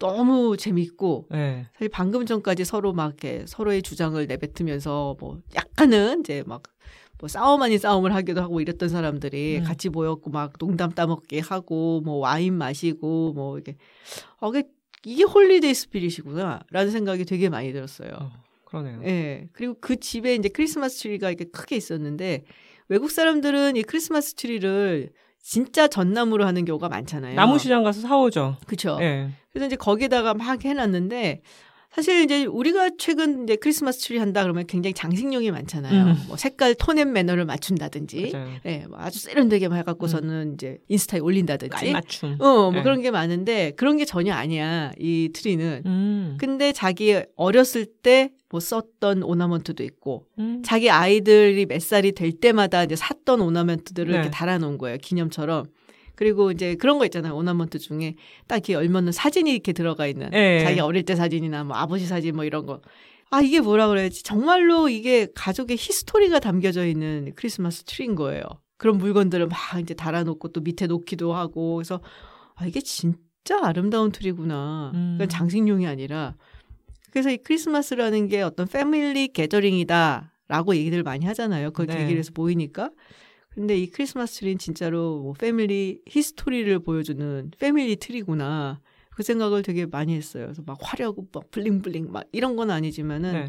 너무 0.00 0.56
재밌고 0.56 1.28
예. 1.34 1.68
사실 1.74 1.88
방금 1.88 2.26
전까지 2.26 2.64
서로 2.64 2.92
막 2.92 3.06
이렇게 3.06 3.44
서로의 3.46 3.82
주장을 3.82 4.26
내뱉으면서 4.26 5.16
뭐 5.20 5.38
약간은 5.54 6.20
이제 6.20 6.42
막 6.46 6.74
뭐 7.24 7.28
싸움 7.28 7.62
아닌 7.62 7.78
싸움을 7.78 8.14
하기도 8.14 8.42
하고 8.42 8.60
이랬던 8.60 8.88
사람들이 8.88 9.58
음. 9.58 9.64
같이 9.64 9.88
모였고 9.88 10.30
막 10.30 10.58
농담 10.58 10.90
따먹기 10.90 11.40
하고 11.40 12.00
뭐 12.04 12.16
와인 12.16 12.54
마시고 12.54 13.32
뭐 13.34 13.58
이게 13.58 13.76
어 14.40 14.50
이게 14.50 14.68
이게 15.06 15.22
holiday 15.22 15.74
spirit이구나라는 15.74 16.90
생각이 16.90 17.24
되게 17.24 17.48
많이 17.48 17.72
들었어요. 17.72 18.10
어, 18.20 18.32
그러네요. 18.74 19.00
예. 19.04 19.48
그리고 19.52 19.76
그 19.80 19.96
집에 19.96 20.34
이제 20.34 20.48
크리스마스 20.48 21.02
트리가 21.02 21.28
이렇게 21.28 21.44
크게 21.44 21.76
있었는데 21.76 22.44
외국 22.88 23.10
사람들은 23.10 23.76
이 23.76 23.82
크리스마스 23.82 24.34
트리를 24.34 25.10
진짜 25.40 25.88
전나무로 25.88 26.44
하는 26.44 26.64
경우가 26.64 26.88
많잖아요. 26.88 27.36
나무 27.36 27.58
시장 27.58 27.84
가서 27.84 28.00
사오죠. 28.00 28.56
그렇죠. 28.66 28.98
예. 29.00 29.30
그래서 29.52 29.66
이제 29.66 29.76
거기다가 29.76 30.34
막 30.34 30.64
해놨는데 30.64 31.42
사실 31.94 32.22
이제 32.22 32.44
우리가 32.44 32.90
최근 32.98 33.44
이제 33.44 33.56
크리스마스 33.56 34.00
트리 34.00 34.18
한다 34.18 34.42
그러면 34.42 34.66
굉장히 34.66 34.94
장식용이 34.94 35.50
많잖아요. 35.50 36.04
음. 36.04 36.24
뭐 36.28 36.36
색깔 36.36 36.74
tone 36.74 36.96
and 36.96 37.12
manner를 37.12 37.44
맞춘다든지, 37.44 38.30
맞아요. 38.32 38.48
예, 38.66 38.86
뭐 38.88 38.98
아주 38.98 39.20
세련되게 39.20 39.66
해갖고서는 39.66 40.54
이제 40.54 40.78
인스타에 40.88 41.20
올린다든지, 41.20 41.70
깔맞춤. 41.70 42.36
어, 42.40 42.44
뭐 42.46 42.72
네. 42.72 42.82
그런 42.82 43.00
게 43.00 43.10
많은데 43.10 43.72
그런 43.76 43.96
게 43.96 44.04
전혀 44.04 44.34
아니야 44.34 44.92
이 44.98 45.30
트리는. 45.32 45.82
음. 45.86 46.36
근데 46.38 46.72
자기 46.72 47.20
어렸을 47.36 47.86
때 47.86 48.30
뭐 48.54 48.60
썼던 48.60 49.24
ornament도 49.24 49.82
있고 49.82 50.26
음. 50.38 50.62
자기 50.64 50.88
아이들이 50.88 51.66
몇 51.66 51.82
살이 51.82 52.12
될 52.12 52.30
때마다 52.30 52.84
이제 52.84 52.94
샀던 52.94 53.40
ornament들을 53.40 54.12
네. 54.12 54.14
이렇게 54.14 54.30
달아놓은 54.30 54.78
거예요 54.78 54.98
기념처럼. 55.02 55.66
그리고 56.16 56.50
이제 56.50 56.76
그런 56.76 56.98
거 56.98 57.04
있잖아요 57.04 57.34
ornament 57.34 57.78
중에 57.78 58.14
딱 58.46 58.56
이렇게 58.56 58.72
열면은 58.74 59.12
사진이 59.12 59.50
이렇게 59.50 59.72
들어가 59.72 60.06
있는 60.06 60.30
예. 60.32 60.60
자기 60.62 60.80
어릴 60.80 61.04
때 61.04 61.16
사진이나 61.16 61.64
뭐 61.64 61.76
아버지 61.76 62.06
사진 62.06 62.36
뭐 62.36 62.44
이런 62.44 62.66
거. 62.66 62.80
아 63.30 63.40
이게 63.40 63.60
뭐라 63.60 63.88
그래야지 63.88 64.22
정말로 64.22 64.88
이게 64.88 65.26
가족의 65.34 65.76
history가 65.76 66.38
담겨져 66.38 66.86
있는 66.86 67.32
크리스마스 67.34 67.82
트리인 67.84 68.14
거예요. 68.14 68.44
그런 68.76 68.98
물건들을 68.98 69.46
막 69.48 69.58
이제 69.80 69.94
달아놓고 69.94 70.48
또 70.48 70.60
밑에 70.60 70.86
놓기도 70.86 71.34
하고 71.34 71.76
그래서 71.76 72.00
아 72.54 72.66
이게 72.66 72.80
진짜 72.80 73.58
아름다운 73.62 74.12
트리구나. 74.12 74.92
음. 74.94 75.14
그건 75.18 75.28
장식용이 75.28 75.86
아니라 75.86 76.36
그래서 77.10 77.30
이 77.30 77.38
크리스마스라는 77.38 78.28
게 78.28 78.42
어떤 78.42 78.66
family 78.66 79.28
gathering이다라고 79.28 80.76
얘기들 80.76 81.02
많이 81.02 81.26
하잖아요. 81.26 81.70
그 81.70 81.86
네. 81.86 81.96
계기를 81.96 82.18
해서 82.18 82.32
모이니까. 82.34 82.90
근데 83.54 83.76
이 83.76 83.88
크리스마스 83.88 84.40
트리는 84.40 84.58
진짜로 84.58 85.20
뭐 85.22 85.32
family 85.34 86.00
history를 86.06 86.78
보여주는 86.80 87.50
family 87.58 87.96
tree구나. 87.96 88.80
그 89.10 89.22
생각을 89.22 89.62
되게 89.62 89.86
많이 89.86 90.14
했어요. 90.14 90.46
그래서 90.46 90.62
막 90.66 90.76
화려하고 90.80 91.28
막 91.32 91.50
bling 91.52 91.81
bling 91.81 92.10
막 92.10 92.24
이런 92.32 92.56
건 92.56 92.70
아니지만은 92.70 93.32
네. 93.32 93.48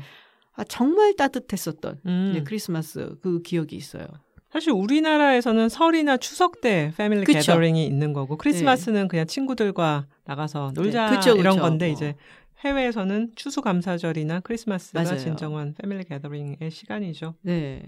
아 0.54 0.64
정말 0.64 1.16
따뜻했었던 1.16 2.00
음. 2.06 2.44
크리스마스 2.46 3.16
그 3.22 3.42
기억이 3.42 3.76
있어요. 3.76 4.06
사실 4.52 4.72
우리나라에서는 4.72 5.68
설이나 5.68 6.18
추석 6.18 6.62
때 6.62 6.94
패밀리 6.96 7.26
그쵸. 7.26 7.40
게더링이 7.40 7.86
있는 7.86 8.14
거고 8.14 8.38
크리스마스는 8.38 9.08
그냥 9.10 9.26
친구들과 9.26 10.08
나가서 10.24 10.72
놀자 10.76 11.10
네, 11.10 11.16
그쵸, 11.18 11.36
이런 11.36 11.56
그쵸. 11.56 11.62
건데 11.62 11.88
어. 11.88 11.90
이제 11.90 12.16
해외에서는 12.64 13.34
추수감사절이나 13.36 14.40
크리스마스가 14.42 15.04
맞아요. 15.04 15.18
진정한 15.20 15.74
패밀리 15.80 16.04
게더링의 16.06 16.72
시간이죠. 16.72 17.36
네. 17.42 17.84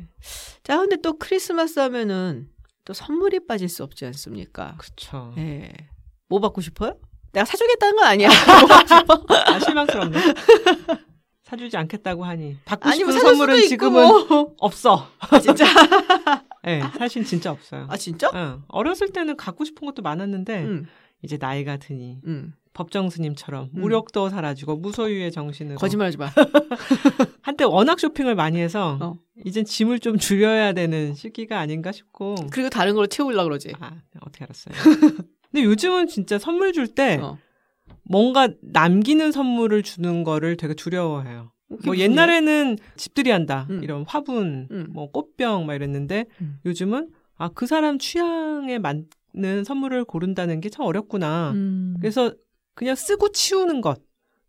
자, 0.64 0.78
근데 0.78 0.98
또 0.98 1.18
크리스마스 1.18 1.80
하면은 1.80 2.50
또 2.86 2.94
선물이 2.94 3.48
빠질 3.48 3.70
수 3.70 3.84
없지 3.84 4.06
않습니까? 4.06 4.76
그렇죠. 4.78 5.34
예. 5.38 5.72
뭐 6.30 6.40
받고 6.40 6.62
싶어요? 6.62 6.98
내가 7.32 7.46
사주겠다는 7.46 7.96
건 7.96 8.06
아니야. 8.06 8.30
뭐 8.30 8.68
받고 8.68 8.88
싶어? 8.96 9.26
아 9.46 9.60
실망스럽네. 9.60 10.18
사주지 11.44 11.78
않겠다고 11.78 12.26
하니 12.26 12.58
받고 12.66 12.90
아니, 12.90 12.98
싶은 12.98 13.14
뭐 13.14 13.14
사줄 13.14 13.30
선물은 13.30 13.62
지금은 13.68 14.08
뭐. 14.28 14.54
없어. 14.60 15.08
아, 15.20 15.40
진짜? 15.40 15.66
네, 16.64 16.82
사실 16.98 17.24
진짜 17.24 17.52
없어요. 17.52 17.88
아, 17.90 17.96
진짜? 17.96 18.30
응. 18.34 18.64
어렸을 18.68 19.10
때는 19.14 19.38
갖고 19.38 19.64
싶은 19.64 19.86
것도 19.86 20.02
많았는데 20.02 20.64
응, 20.66 20.86
이제 21.22 21.38
나이가 21.40 21.78
드니 21.78 22.20
응. 22.28 22.54
법정 22.78 23.10
스님처럼 23.10 23.72
음. 23.76 23.82
무력도 23.82 24.30
사라지고 24.30 24.76
무소유의 24.78 25.32
정신으로 25.32 25.78
거짓말 25.80 26.08
하지 26.08 26.18
마. 26.18 26.30
한때 27.42 27.64
워낙 27.64 28.00
쇼핑을 28.00 28.36
많이 28.36 28.60
해서 28.60 29.00
어. 29.02 29.16
이젠 29.46 29.66
짐을 29.66 30.00
좀 30.00 30.20
줄여야 30.20 30.74
되는 30.74 31.16
시기가 31.16 31.60
아닌가 31.60 31.92
싶고 31.92 32.36
그리고 32.52 32.70
다른 32.70 32.94
걸로 32.94 33.08
채우려고 33.08 33.46
그러지. 33.50 33.74
아 33.80 33.94
어떻게 34.22 34.44
알았어요? 34.46 34.76
근데 35.52 35.64
요즘은 35.64 36.06
진짜 36.06 36.38
선물 36.38 36.72
줄때 36.72 37.18
어. 37.20 37.40
뭔가 38.04 38.48
남기는 38.62 39.32
선물을 39.32 39.82
주는 39.82 40.24
거를 40.24 40.56
되게 40.56 40.76
두려워해요. 40.76 41.52
그게 41.70 41.86
뭐 41.88 41.98
옛날에는 41.98 42.78
집들이 42.96 43.32
한다 43.32 43.66
음. 43.72 43.84
이런 43.84 44.06
화분, 44.08 44.68
음. 44.70 44.88
뭐 44.92 45.10
꽃병 45.12 45.66
막 45.66 45.74
이랬는데 45.74 46.26
음. 46.42 46.60
요즘은 46.66 47.10
아 47.40 47.50
그 47.50 47.66
사람 47.66 47.98
취향에 48.00 48.78
맞는 48.80 49.64
선물을 49.66 50.06
고른다는 50.06 50.62
게 50.62 50.70
참 50.70 50.86
어렵구나. 50.86 51.52
음. 51.56 51.96
그래서 52.00 52.34
그냥 52.78 52.96
쓰고 52.96 53.30
치우는 53.30 53.82
것. 53.82 54.00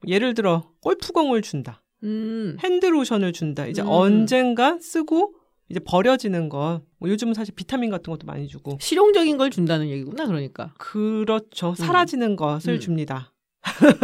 예를 0.06 0.34
들어 0.34 0.70
골프공을 0.82 1.40
준다. 1.40 1.82
음. 2.04 2.58
핸드로션을 2.60 3.32
준다. 3.32 3.66
이제 3.66 3.80
음. 3.80 3.88
언젠가 3.88 4.78
쓰고 4.78 5.34
이제 5.70 5.80
버려지는 5.80 6.50
거. 6.50 6.82
뭐 6.98 7.08
요즘은 7.08 7.32
사실 7.32 7.54
비타민 7.54 7.90
같은 7.90 8.10
것도 8.12 8.26
많이 8.26 8.46
주고. 8.46 8.76
실용적인 8.82 9.38
걸 9.38 9.48
준다는 9.48 9.88
얘기구나, 9.88 10.26
그러니까. 10.26 10.74
그렇죠. 10.78 11.74
사라지는 11.74 12.36
것을 12.36 12.74
음. 12.74 12.80
줍니다. 12.80 13.32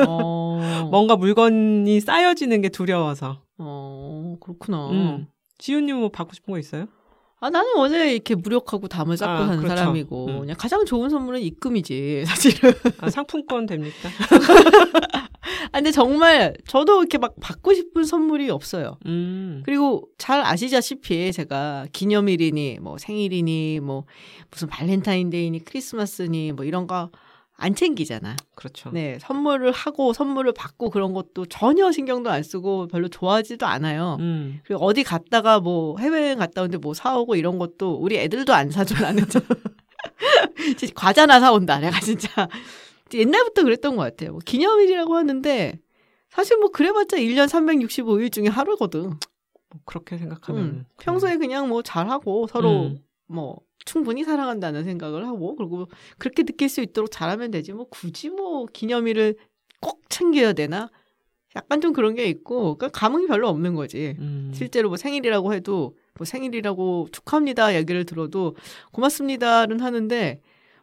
어. 0.08 0.58
뭔가 0.90 1.16
물건이 1.16 2.00
쌓여지는 2.00 2.62
게 2.62 2.70
두려워서. 2.70 3.42
어, 3.58 4.36
그렇구나. 4.40 4.90
음. 4.90 5.26
지훈님 5.58 5.96
뭐 5.96 6.08
받고 6.08 6.32
싶은 6.32 6.50
거 6.50 6.58
있어요? 6.58 6.86
아, 7.44 7.50
나는 7.50 7.76
원래 7.76 8.14
이렇게 8.14 8.34
무력하고 8.34 8.88
담을 8.88 9.18
쌓고 9.18 9.30
아, 9.30 9.46
사는 9.46 9.58
그렇죠. 9.58 9.76
사람이고, 9.76 10.26
음. 10.28 10.40
그냥 10.40 10.56
가장 10.58 10.86
좋은 10.86 11.10
선물은 11.10 11.42
입금이지, 11.42 12.24
사실은. 12.26 12.72
아, 13.00 13.10
상품권 13.10 13.66
됩니까? 13.66 14.08
아, 15.70 15.78
근데 15.78 15.90
정말 15.90 16.54
저도 16.66 17.00
이렇게 17.00 17.18
막 17.18 17.34
받고 17.42 17.74
싶은 17.74 18.04
선물이 18.04 18.48
없어요. 18.48 18.96
음. 19.04 19.62
그리고 19.66 20.08
잘 20.16 20.40
아시다시피 20.40 21.32
제가 21.32 21.86
기념일이니 21.92 22.78
뭐 22.80 22.96
생일이니 22.96 23.80
뭐 23.80 24.04
무슨 24.50 24.68
발렌타인데이니 24.68 25.66
크리스마스니 25.66 26.52
뭐 26.52 26.64
이런 26.64 26.86
거 26.86 27.10
안 27.56 27.74
챙기잖아. 27.74 28.36
그렇죠. 28.56 28.90
네, 28.90 29.18
선물을 29.20 29.70
하고 29.72 30.12
선물을 30.12 30.52
받고 30.52 30.90
그런 30.90 31.12
것도 31.12 31.46
전혀 31.46 31.92
신경도 31.92 32.30
안 32.30 32.42
쓰고 32.42 32.88
별로 32.88 33.08
좋아하지도 33.08 33.64
않아요. 33.66 34.16
음. 34.20 34.60
그리고 34.64 34.84
어디 34.84 35.04
갔다가 35.04 35.60
뭐 35.60 35.98
해외여행 35.98 36.38
갔다 36.38 36.62
오는데 36.62 36.78
뭐 36.78 36.94
사오고 36.94 37.36
이런 37.36 37.58
것도 37.58 37.94
우리 37.94 38.18
애들도 38.18 38.52
안 38.52 38.70
사줘 38.70 39.00
나는. 39.00 39.24
진짜 40.76 40.92
과자나 40.94 41.40
사온다 41.40 41.78
내가 41.78 42.00
진짜. 42.00 42.48
옛날부터 43.12 43.62
그랬던 43.62 43.96
것 43.96 44.02
같아요. 44.02 44.32
뭐 44.32 44.40
기념일이라고 44.44 45.14
하는데 45.14 45.78
사실 46.30 46.58
뭐 46.58 46.70
그래봤자 46.70 47.18
1년 47.18 47.46
365일 47.48 48.32
중에 48.32 48.48
하루거든. 48.48 49.02
뭐 49.02 49.80
그렇게 49.84 50.18
생각하면 50.18 50.64
음, 50.64 50.84
평소에 50.98 51.36
그냥 51.36 51.68
뭐 51.68 51.82
잘하고 51.82 52.48
서로 52.48 52.86
음. 52.86 52.98
뭐 53.26 53.60
충분히 53.84 54.24
사랑한다는 54.24 54.84
생각을 54.84 55.26
하고 55.26 55.56
그리고 55.56 55.86
그렇게 56.18 56.42
느낄 56.42 56.68
수 56.68 56.80
있도록 56.80 57.10
잘하면 57.10 57.50
되지 57.50 57.72
뭐 57.72 57.86
굳이 57.90 58.30
뭐 58.30 58.66
기념일을 58.72 59.36
꼭 59.80 60.02
챙겨야 60.08 60.52
되나 60.54 60.90
약간 61.56 61.80
좀 61.80 61.92
그런 61.92 62.14
게 62.14 62.24
있고 62.26 62.76
그러니까 62.76 62.88
감흥이 62.98 63.26
별로 63.26 63.48
없는 63.48 63.74
거지 63.74 64.16
음. 64.18 64.50
실제로 64.54 64.88
뭐 64.88 64.96
생일이라고 64.96 65.52
해도 65.54 65.96
뭐 66.16 66.24
생일이라고 66.24 67.08
축하합니다 67.12 67.74
얘기를 67.76 68.04
들어도 68.04 68.56
고맙습니다는 68.92 69.80
하는데 69.80 70.40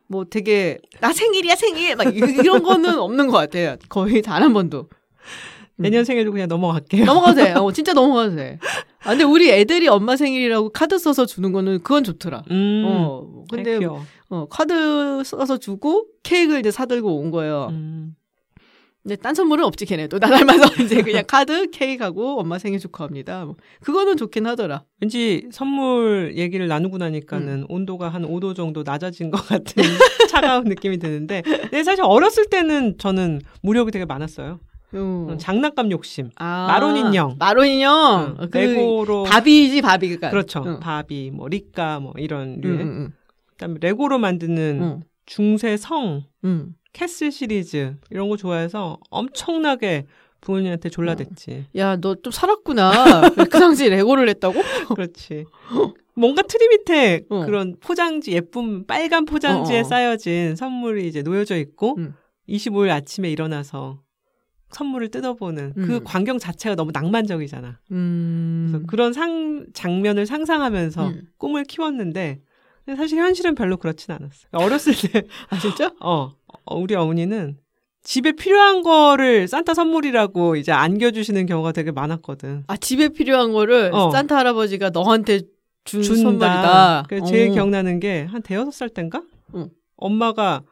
뭐 0.08 0.26
되게 0.26 0.78
나 1.00 1.12
생일이야 1.14 1.56
생일 1.56 1.96
막 1.96 2.14
이- 2.14 2.20
이런 2.20 2.62
거는 2.64 3.00
없는 3.00 3.28
것 3.28 3.34
같아요. 3.38 3.78
거의 3.90 4.22
단 4.22 4.44
한 4.44 4.52
번도. 4.54 4.90
내년 5.82 6.06
생일도 6.06 6.32
그냥 6.32 6.48
넘어갈게요. 6.48 7.06
넘어가도 7.06 7.36
돼. 7.44 7.52
어, 7.54 7.72
진짜 7.74 7.94
넘어가도 7.94 8.36
돼. 8.36 8.60
아, 9.04 9.10
근데 9.10 9.24
우리 9.24 9.50
애들이 9.50 9.88
엄마 9.88 10.16
생일이라고 10.16 10.70
카드 10.70 10.98
써서 10.98 11.26
주는 11.26 11.52
거는 11.52 11.80
그건 11.84 12.04
좋더라. 12.04 12.44
음. 12.52 12.84
어, 12.86 13.44
근데 13.52 13.80
귀여워. 13.80 14.04
어, 14.30 14.48
카드 14.50 15.24
써서 15.24 15.58
주고 15.58 16.06
케이크를 16.24 16.60
이제 16.60 16.72
사들고 16.72 17.18
온 17.20 17.32
거예요. 17.32 17.68
음. 17.72 18.16
근데 19.04 19.16
딴 19.16 19.34
선물은 19.34 19.66
없지 19.66 19.88
걔네도 19.88 20.20
나 20.20 20.30
닮아서 20.30 20.84
이제 20.84 21.02
그냥 21.02 21.24
카드 21.28 21.72
케이크하고 21.72 22.40
엄마 22.40 22.60
생일 22.60 22.80
축하합니다. 22.80 23.46
뭐. 23.46 23.56
그거는 23.82 24.16
좋긴 24.16 24.46
하더라. 24.46 24.84
왠지 25.00 25.48
선물 25.52 26.34
얘기를 26.38 26.68
나누고 26.68 26.98
음. 26.98 27.00
나니까는 27.00 27.66
온도가 27.68 28.10
한 28.10 28.24
5도 28.24 28.56
정도 28.56 28.84
낮아진 28.84 29.32
것 29.32 29.38
같은 29.48 29.82
차가운 30.30 30.66
느낌이 30.66 31.00
드는데, 31.00 31.42
근데 31.42 31.84
사실 31.84 32.04
어렸을 32.04 32.46
때는 32.52 33.00
저는 33.00 33.42
물욕이 33.64 33.90
되게 33.90 34.06
많았어요. 34.06 34.60
음. 34.94 35.38
장난감 35.38 35.92
욕심. 35.92 36.30
아, 36.36 36.68
마론 36.68 36.98
인형. 36.98 37.36
마론 37.40 37.68
인형. 37.68 38.38
응, 38.42 38.50
그 38.50 38.58
레고로 38.58 39.24
바비지 39.24 39.82
바비 39.82 40.08
그니까. 40.10 40.30
그렇죠. 40.30 40.64
응. 40.66 40.80
바비, 40.80 41.32
뭐 41.34 41.48
리까, 41.48 42.00
뭐 42.00 42.14
이런 42.18 42.56
응, 42.56 42.62
류의. 42.62 42.80
응, 42.82 43.12
그다음에 43.52 43.76
레고로 43.80 44.18
만드는 44.20 44.80
응. 44.82 45.02
중세 45.26 45.78
성, 45.78 46.24
응. 46.44 46.74
castle 46.94 47.32
시리즈 47.32 47.96
이런 48.10 48.28
거 48.30 48.36
좋아해서 48.36 48.98
엄청나게 49.10 50.06
부모님한테 50.42 50.90
졸라댔지. 50.90 51.66
야, 51.78 51.96
너 51.98 52.16
좀 52.16 52.32
살았구나. 52.32 53.30
그 53.30 53.48
당시에 53.50 53.90
레고를 53.90 54.28
했다고? 54.30 54.60
그렇지. 54.96 55.46
뭔가 56.16 56.42
트리 56.42 56.68
밑에 56.68 57.22
어. 57.30 57.46
그런 57.46 57.76
포장지 57.80 58.32
예쁜 58.34 58.86
빨간 58.86 59.24
포장지에 59.26 59.78
어, 59.78 59.82
어. 59.82 59.84
싸여진 59.84 60.56
선물이 60.58 61.08
이제 61.08 61.22
놓여져 61.22 61.56
있고 61.58 61.96
음. 62.00 62.16
25일 62.50 62.90
아침에 62.90 63.30
일어나서 63.32 64.00
선물을 64.72 65.10
뜯어보는 65.10 65.74
그 65.76 65.96
음. 65.98 66.04
광경 66.04 66.40
자체가 66.40 66.76
너무 66.76 66.92
낭만적이잖아. 66.94 67.80
음. 67.92 68.68
그래서 68.72 68.86
그런 68.88 69.14
상 69.14 69.66
장면을 69.74 70.26
상상하면서 70.26 71.08
음. 71.08 71.22
꿈을 71.38 71.64
키웠는데 71.66 72.40
사실 72.98 73.20
현실은 73.20 73.56
별로 73.56 73.78
그렇진 73.78 74.12
않았어. 74.14 74.48
그러니까 74.50 74.66
어렸을 74.66 74.94
때 75.12 75.24
아, 75.50 75.60
진짜? 75.60 75.92
어, 76.00 76.34
어, 76.66 76.76
우리 76.80 76.96
어머니는 76.96 77.58
집에 78.04 78.32
필요한 78.32 78.82
거를 78.82 79.48
산타 79.48 79.76
선물이라고 79.76 80.56
이제 80.56 80.72
안겨주시는 80.72 81.46
경우가 81.46 81.72
되게 81.72 81.92
많았거든. 81.92 82.64
아, 82.68 82.76
집에 82.78 83.10
필요한 83.10 83.52
거를 83.52 83.92
어. 83.94 84.10
산타 84.12 84.36
할아버지가 84.36 84.90
너한테 84.90 85.42
준 85.84 86.02
준다. 86.02 86.24
선물이다. 86.24 87.04
그 87.10 87.24
제일 87.26 87.50
어. 87.50 87.54
기억나는 87.54 88.00
게 88.00 88.28
한 88.32 88.42
대여섯 88.42 88.74
살 88.74 88.90
땐가? 88.90 89.22
응. 89.56 89.70
엄마가 89.98 90.64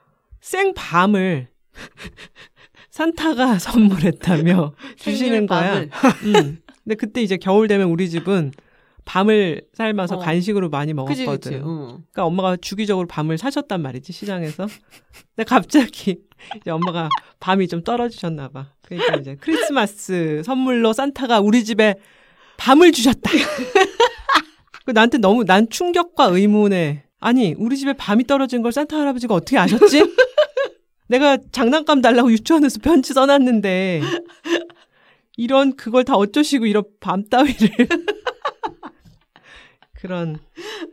생 0.41 0.73
밤을 0.73 1.47
산타가 2.91 3.59
선물했다며 3.59 4.73
주시는 4.97 5.47
거야. 5.47 5.81
음. 5.81 6.59
근데 6.83 6.95
그때 6.97 7.21
이제 7.21 7.37
겨울 7.37 7.67
되면 7.67 7.89
우리 7.89 8.09
집은 8.09 8.51
밤을 9.05 9.61
삶아서 9.73 10.17
어. 10.17 10.19
간식으로 10.19 10.69
많이 10.69 10.93
먹었거든. 10.93 11.25
그지, 11.25 11.49
그지. 11.49 11.61
어. 11.63 11.99
그러니까 12.11 12.25
엄마가 12.25 12.57
주기적으로 12.57 13.07
밤을 13.07 13.37
사셨단 13.37 13.81
말이지 13.81 14.11
시장에서. 14.13 14.67
근데 15.35 15.47
갑자기 15.47 16.19
이제 16.57 16.71
엄마가 16.71 17.09
밤이 17.39 17.67
좀 17.67 17.83
떨어지셨나 17.83 18.49
봐. 18.49 18.73
그러니까 18.83 19.15
이제 19.17 19.35
크리스마스 19.39 20.41
선물로 20.45 20.93
산타가 20.93 21.39
우리 21.39 21.63
집에 21.63 21.95
밤을 22.57 22.91
주셨다. 22.91 23.31
그 24.85 24.91
나한테 24.91 25.17
너무 25.19 25.43
난 25.43 25.67
충격과 25.69 26.25
의문에 26.25 27.03
아니 27.19 27.53
우리 27.57 27.77
집에 27.77 27.93
밤이 27.93 28.25
떨어진 28.25 28.61
걸 28.61 28.71
산타 28.71 28.97
할아버지가 28.97 29.33
어떻게 29.33 29.57
아셨지? 29.57 30.03
내가 31.09 31.37
장난감 31.51 32.01
달라고 32.01 32.31
유치원에서 32.31 32.79
편지 32.81 33.13
써놨는데 33.13 34.01
이런 35.37 35.75
그걸 35.75 36.03
다 36.05 36.15
어쩌시고 36.15 36.65
이런 36.67 36.83
밤 36.99 37.23
따위를 37.27 37.57
그런 39.93 40.39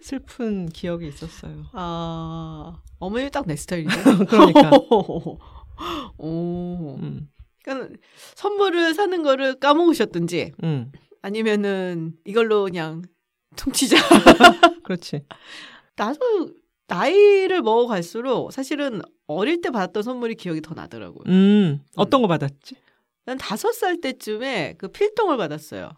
슬픈 0.00 0.68
기억이 0.68 1.06
있었어요. 1.08 1.66
아, 1.72 2.80
어머니 2.98 3.30
딱 3.30 3.46
내 3.46 3.54
스타일이네. 3.56 3.94
그러니까 4.28 4.70
오. 6.18 6.96
음, 6.98 7.28
그러니까 7.62 7.96
선물을 8.34 8.94
사는 8.94 9.22
거를 9.22 9.58
까먹으셨든지 9.60 10.52
음, 10.64 10.90
아니면은 11.22 12.14
이걸로 12.24 12.64
그냥 12.64 13.02
퉁치자. 13.56 13.96
그렇지. 14.82 15.22
나도 15.96 16.50
나이를 16.88 17.62
먹어갈수록 17.62 18.52
사실은 18.52 19.02
어릴 19.26 19.60
때 19.60 19.70
받았던 19.70 20.02
선물이 20.02 20.36
기억이 20.36 20.60
더 20.60 20.74
나더라고요. 20.74 21.24
음, 21.26 21.80
어떤 21.96 22.22
거 22.22 22.28
받았지? 22.28 22.76
난 23.24 23.38
다섯 23.38 23.72
살 23.72 24.00
때쯤에 24.00 24.74
그 24.78 24.88
필통을 24.88 25.36
받았어요. 25.36 25.90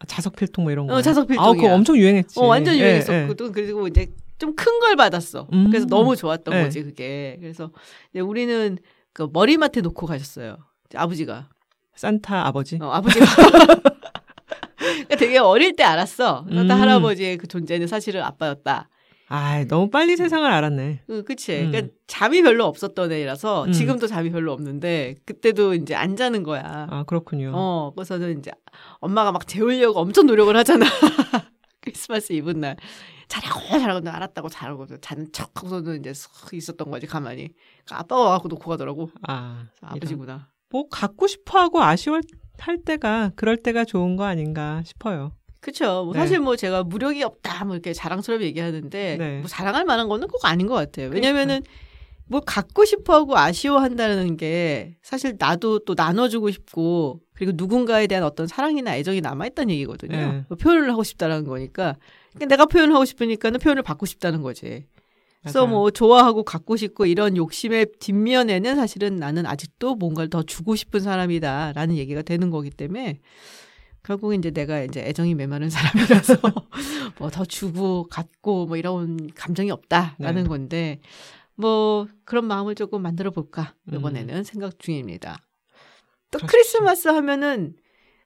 아, 0.00 0.06
자석 0.06 0.36
필통 0.36 0.64
뭐 0.64 0.72
이런 0.72 0.86
거. 0.86 0.94
어, 0.94 1.02
자석 1.02 1.30
아, 1.38 1.52
그거. 1.52 1.72
엄청 1.72 1.96
유행했지. 1.96 2.38
어, 2.38 2.44
완전 2.46 2.74
예, 2.74 2.80
유행했었거든. 2.80 3.52
그리고 3.52 3.88
이제 3.88 4.06
좀 4.38 4.54
큰 4.54 4.78
걸 4.80 4.94
받았어. 4.96 5.48
음. 5.52 5.68
그래서 5.70 5.86
너무 5.86 6.14
좋았던 6.14 6.54
네. 6.54 6.62
거지, 6.62 6.82
그게. 6.84 7.36
그래서 7.40 7.72
우리는 8.14 8.78
그 9.12 9.28
머리맡에 9.32 9.80
놓고 9.80 10.06
가셨어요. 10.06 10.58
아버지가. 10.94 11.48
예. 11.50 11.58
산타 11.96 12.46
아버지. 12.46 12.78
어, 12.80 12.90
아버지가. 12.92 13.24
그러니까 14.78 15.16
되게 15.16 15.38
어릴 15.38 15.74
때 15.74 15.82
알았어. 15.82 16.46
산타 16.48 16.74
음. 16.76 16.80
할아버지의 16.80 17.38
그 17.38 17.48
존재는 17.48 17.86
사실은 17.88 18.22
아빠였다. 18.22 18.88
아, 19.28 19.64
너무 19.64 19.90
빨리 19.90 20.16
세상을 20.16 20.50
알았네. 20.50 21.02
그, 21.06 21.22
그치. 21.22 21.60
음. 21.60 21.70
그러니까 21.70 21.94
잠이 22.06 22.42
별로 22.42 22.64
없었던 22.64 23.12
애라서 23.12 23.64
음. 23.64 23.72
지금도 23.72 24.06
잠이 24.06 24.30
별로 24.30 24.52
없는데 24.52 25.16
그때도 25.26 25.74
이제 25.74 25.94
안 25.94 26.16
자는 26.16 26.42
거야. 26.42 26.86
아, 26.90 27.04
그렇군요. 27.04 27.52
어, 27.54 27.92
그래서는 27.94 28.38
이제 28.38 28.50
엄마가 29.00 29.32
막 29.32 29.46
재우려고 29.46 30.00
엄청 30.00 30.26
노력을 30.26 30.54
하잖아. 30.56 30.86
크리스마스 31.80 32.32
이브 32.32 32.52
날. 32.52 32.76
자라고 33.28 33.60
자라고 33.78 34.00
는 34.00 34.10
알았다고 34.10 34.48
자라고 34.48 34.86
자는 35.00 35.26
척 35.32 35.50
하고서는 35.54 36.00
이제 36.00 36.12
쓱 36.12 36.54
있었던 36.54 36.90
거지 36.90 37.06
가만히. 37.06 37.48
그러니까 37.84 37.98
아빠가 37.98 38.22
와갖고 38.22 38.48
놓고 38.48 38.70
가더라고. 38.70 39.10
아, 39.26 39.66
아버지구나. 39.82 40.48
뭐 40.70 40.88
갖고 40.88 41.26
싶어하고 41.26 41.82
아쉬워할 41.82 42.22
때가 42.84 43.32
그럴 43.36 43.58
때가 43.58 43.84
좋은 43.84 44.16
거 44.16 44.24
아닌가 44.24 44.82
싶어요. 44.84 45.32
그쵸. 45.60 46.04
뭐 46.04 46.14
네. 46.14 46.20
사실 46.20 46.40
뭐 46.40 46.56
제가 46.56 46.84
무력이 46.84 47.22
없다 47.22 47.64
뭐 47.64 47.74
이렇게 47.74 47.92
자랑스럽게 47.92 48.44
얘기하는데 48.46 49.16
네. 49.18 49.38
뭐 49.38 49.48
자랑할 49.48 49.84
만한 49.84 50.08
거는 50.08 50.28
꼭 50.28 50.44
아닌 50.44 50.66
것 50.66 50.74
같아요. 50.74 51.10
왜냐면은 51.10 51.62
뭘 52.26 52.42
갖고 52.44 52.84
싶어하고 52.84 53.36
아쉬워한다는 53.36 54.36
게 54.36 54.96
사실 55.02 55.36
나도 55.38 55.80
또 55.80 55.94
나눠주고 55.96 56.50
싶고 56.50 57.20
그리고 57.32 57.52
누군가에 57.54 58.06
대한 58.06 58.22
어떤 58.22 58.46
사랑이나 58.46 58.96
애정이 58.96 59.20
남아있다는 59.20 59.72
얘기거든요. 59.74 60.16
네. 60.16 60.44
뭐 60.48 60.56
표현을 60.56 60.90
하고 60.90 61.02
싶다라는 61.02 61.44
거니까 61.44 61.96
그러니까 62.34 62.46
내가 62.46 62.66
표현을 62.66 62.94
하고 62.94 63.04
싶으니까는 63.04 63.60
표현을 63.60 63.82
받고 63.82 64.06
싶다는 64.06 64.42
거지. 64.42 64.86
그래서 65.40 65.60
맞아요. 65.60 65.70
뭐 65.70 65.90
좋아하고 65.90 66.42
갖고 66.42 66.76
싶고 66.76 67.06
이런 67.06 67.36
욕심의 67.36 67.86
뒷면에는 68.00 68.76
사실은 68.76 69.16
나는 69.16 69.46
아직도 69.46 69.94
뭔가를 69.94 70.30
더 70.30 70.42
주고 70.42 70.76
싶은 70.76 71.00
사람이다라는 71.00 71.96
얘기가 71.96 72.22
되는 72.22 72.50
거기 72.50 72.70
때문에 72.70 73.20
결국 74.08 74.32
이제 74.32 74.50
내가 74.50 74.80
이제 74.80 75.02
애정이 75.02 75.34
메마른 75.34 75.68
사람이라서 75.68 76.36
뭐 77.18 77.28
더 77.28 77.44
주고 77.44 78.04
갖고 78.08 78.64
뭐 78.64 78.78
이런 78.78 79.28
감정이 79.34 79.70
없다라는 79.70 80.44
네. 80.44 80.48
건데 80.48 81.00
뭐 81.54 82.06
그런 82.24 82.46
마음을 82.46 82.74
조금 82.74 83.02
만들어 83.02 83.30
볼까 83.30 83.74
이번에는 83.92 84.34
음. 84.34 84.42
생각 84.44 84.78
중입니다. 84.78 85.36
또 86.30 86.38
그렇죠. 86.38 86.46
크리스마스 86.50 87.08
하면은 87.08 87.74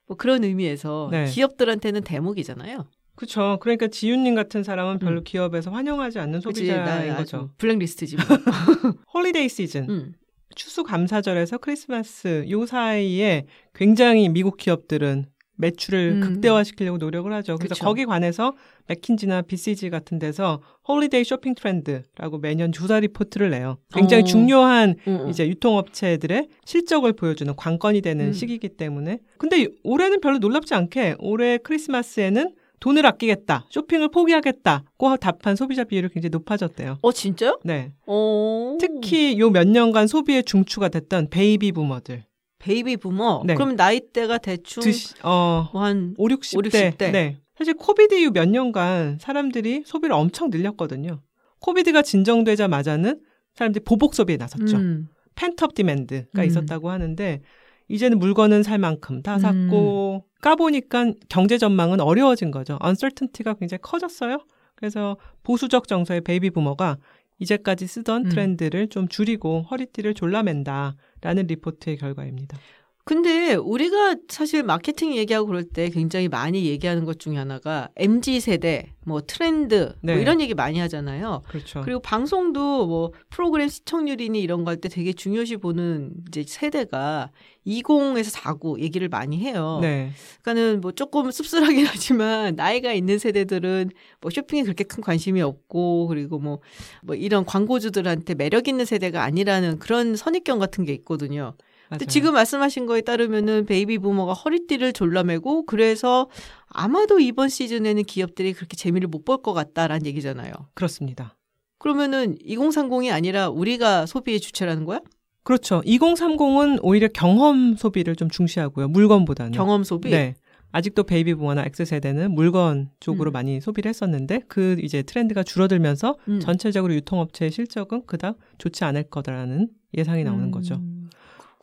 뭐 0.07 0.15
그런 0.15 0.45
의미에서 0.45 1.09
네. 1.11 1.25
기업들한테는 1.25 2.03
대목이잖아요. 2.03 2.87
그렇죠. 3.15 3.57
그러니까 3.59 3.89
지윤님 3.89 4.35
같은 4.35 4.63
사람은 4.63 4.99
별로 4.99 5.19
음. 5.19 5.23
기업에서 5.25 5.69
환영하지 5.69 6.17
않는? 6.17 6.39
소비자인 6.39 6.85
나 6.85 7.17
거죠. 7.17 7.49
블랙리스트지 7.57 8.15
뭐. 8.15 8.25
holiday 9.13 9.49
season, 9.49 9.89
음. 9.89 10.13
추수감사절에서 10.55 11.57
크리스마스 11.57 12.45
요 12.49 12.65
사이에 12.65 13.47
굉장히 13.73 14.29
미국 14.29 14.55
기업들은 14.55 15.32
매출을 15.55 16.13
음. 16.15 16.21
극대화시키려고 16.21 16.97
노력을 16.97 17.31
하죠. 17.33 17.57
그래서 17.57 17.75
그쵸. 17.75 17.85
거기 17.85 18.05
관해서 18.05 18.53
맥킨지나 18.87 19.43
BCG 19.43 19.89
같은 19.89 20.19
데서 20.19 20.61
holiday 20.87 21.23
shopping 21.23 21.55
trend라고 21.55 22.39
매년 22.39 22.71
조사 22.71 22.99
리포트를 22.99 23.49
내요. 23.51 23.77
굉장히 23.93 24.23
어. 24.23 24.25
중요한 24.25 24.95
음, 25.07 25.21
음. 25.25 25.29
이제 25.29 25.47
유통업체들의 25.47 26.47
실적을 26.65 27.13
보여주는 27.13 27.55
관건이 27.55 28.01
되는 28.01 28.27
음. 28.27 28.33
시기이기 28.33 28.69
때문에. 28.69 29.19
근데 29.37 29.67
올해는 29.83 30.19
별로 30.21 30.39
놀랍지 30.39 30.73
않게 30.73 31.15
올해 31.19 31.57
크리스마스에는 31.59 32.53
돈을 32.79 33.05
아끼겠다, 33.05 33.65
쇼핑을 33.69 34.09
포기하겠다고 34.09 35.15
답한 35.17 35.55
소비자 35.55 35.85
비율이 35.85 36.09
굉장히 36.09 36.31
높아졌대요. 36.31 36.97
어 37.01 37.11
진짜요? 37.13 37.59
네. 37.63 37.93
어. 38.07 38.75
특히 38.77 39.39
요 39.39 39.49
몇 39.51 39.67
년간 39.69 40.07
소비에 40.07 40.41
중추가 40.41 40.89
됐던 40.89 41.29
베이비 41.29 41.71
부머들. 41.71 42.25
베이비 42.63 42.97
부머. 42.97 43.43
네. 43.45 43.55
그럼 43.55 43.75
나이대가 43.75 44.37
대충 44.37 44.83
드시, 44.83 45.13
어, 45.21 45.69
뭐한 45.73 46.15
5, 46.17 46.27
60대. 46.29 46.57
5, 46.57 46.61
60대. 46.61 47.11
네. 47.11 47.37
사실 47.57 47.73
COVID 47.73 48.15
이후 48.15 48.31
몇 48.31 48.47
년간 48.47 49.19
사람들이 49.19 49.83
소비를 49.85 50.15
엄청 50.15 50.49
늘렸거든요. 50.49 51.21
COVID가 51.59 52.01
진정되자마자는 52.01 53.19
사람들이 53.53 53.83
보복 53.83 54.15
소비에 54.15 54.37
나섰죠. 54.37 54.77
음. 54.77 55.07
pent-up 55.35 55.75
demand가 55.75 56.41
음. 56.41 56.45
있었다고 56.45 56.89
하는데 56.89 57.41
이제는 57.89 58.17
물건은 58.17 58.63
살 58.63 58.79
만큼 58.79 59.21
다 59.21 59.39
샀고 59.39 60.23
음. 60.25 60.41
까보니까 60.41 61.11
경제 61.27 61.57
전망은 61.57 61.99
어려워진 61.99 62.49
거죠. 62.49 62.77
uncertainty가 62.79 63.55
굉장히 63.55 63.81
커졌어요. 63.81 64.39
그래서 64.75 65.17
보수적 65.43 65.87
정서의 65.89 66.21
베이비 66.21 66.51
부머가 66.51 66.97
이제까지 67.39 67.87
쓰던 67.87 68.25
음. 68.25 68.29
트렌드를 68.29 68.87
좀 68.87 69.07
줄이고 69.07 69.63
허리띠를 69.63 70.13
졸라맨다라는 70.13 71.47
리포트의 71.47 71.97
결과입니다. 71.97 72.57
근데 73.05 73.53
우리가 73.55 74.15
사실 74.29 74.63
마케팅 74.63 75.13
얘기하고 75.13 75.47
그럴 75.47 75.63
때 75.65 75.89
굉장히 75.89 76.29
많이 76.29 76.65
얘기하는 76.65 77.03
것 77.03 77.19
중에 77.19 77.35
하나가 77.35 77.89
MZ 77.97 78.39
세대, 78.39 78.93
뭐 79.05 79.19
트렌드, 79.19 79.93
네. 80.01 80.13
뭐 80.13 80.21
이런 80.21 80.39
얘기 80.39 80.53
많이 80.53 80.79
하잖아요. 80.79 81.41
그렇죠. 81.49 81.81
그리고 81.81 81.99
방송도 81.99 82.87
뭐 82.87 83.11
프로그램 83.29 83.67
시청률이니 83.67 84.41
이런 84.41 84.63
거 84.63 84.71
할 84.71 84.77
때 84.79 84.87
되게 84.87 85.11
중요시 85.11 85.57
보는 85.57 86.11
이제 86.29 86.45
세대가 86.47 87.31
20에서 87.67 88.29
49 88.29 88.79
얘기를 88.79 89.09
많이 89.09 89.37
해요. 89.39 89.79
네. 89.81 90.11
그러니까는 90.41 90.79
뭐 90.79 90.93
조금 90.93 91.29
씁쓸하긴 91.29 91.85
하지만 91.91 92.55
나이가 92.55 92.93
있는 92.93 93.19
세대들은 93.19 93.91
뭐 94.21 94.31
쇼핑에 94.31 94.63
그렇게 94.63 94.85
큰 94.85 95.01
관심이 95.03 95.41
없고 95.41 96.07
그리고 96.07 96.39
뭐, 96.39 96.59
뭐 97.01 97.15
이런 97.15 97.43
광고주들한테 97.45 98.35
매력 98.35 98.69
있는 98.69 98.85
세대가 98.85 99.23
아니라는 99.23 99.79
그런 99.79 100.15
선입견 100.15 100.59
같은 100.59 100.85
게 100.85 100.93
있거든요. 100.93 101.55
근데. 101.99 102.05
지금 102.11 102.33
말씀하신 102.33 102.85
거에 102.85 103.01
따르면은 103.01 103.65
베이비 103.65 103.99
부머가 103.99 104.33
허리띠를 104.33 104.93
졸라매고 104.93 105.65
그래서 105.65 106.29
아마도 106.67 107.19
이번 107.19 107.49
시즌에는 107.49 108.03
기업들이 108.03 108.53
그렇게 108.53 108.75
재미를 108.75 109.07
못 109.07 109.25
볼 109.25 109.41
것 109.41 109.53
같다라는 109.53 110.05
얘기잖아요. 110.05 110.51
그렇습니다. 110.73 111.35
그러면은 111.79 112.35
2030이 112.45 113.11
아니라 113.11 113.49
우리가 113.49 114.05
소비의 114.05 114.39
주체라는 114.39 114.85
거야? 114.85 114.99
그렇죠. 115.43 115.81
2030은 115.85 116.79
오히려 116.81 117.07
경험 117.13 117.75
소비를 117.75 118.15
좀 118.15 118.29
중시하고요. 118.29 118.87
물건보다는. 118.89 119.51
경험 119.51 119.83
소비? 119.83 120.09
네. 120.09 120.35
아직도 120.71 121.03
베이비 121.03 121.35
부머나 121.35 121.63
X세대는 121.65 122.31
물건 122.33 122.89
쪽으로 122.99 123.29
음. 123.29 123.33
많이 123.33 123.61
소비를 123.61 123.89
했었는데 123.89 124.41
그 124.47 124.75
이제 124.81 125.03
트렌드가 125.03 125.43
줄어들면서 125.43 126.15
음. 126.29 126.39
전체적으로 126.39 126.95
유통업체의 126.95 127.51
실적은 127.51 128.03
그닥 128.07 128.37
좋지 128.57 128.83
않을 128.85 129.03
거다라는 129.03 129.69
예상이 129.95 130.23
나오는 130.23 130.49
거죠. 130.49 130.81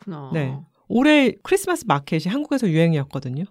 음, 0.07 0.11
그렇구나. 0.11 0.29
네. 0.33 0.57
올해 0.87 1.33
크리스마스 1.43 1.85
마켓이 1.87 2.23
한국에서 2.27 2.69
유행이었거든요. 2.69 3.45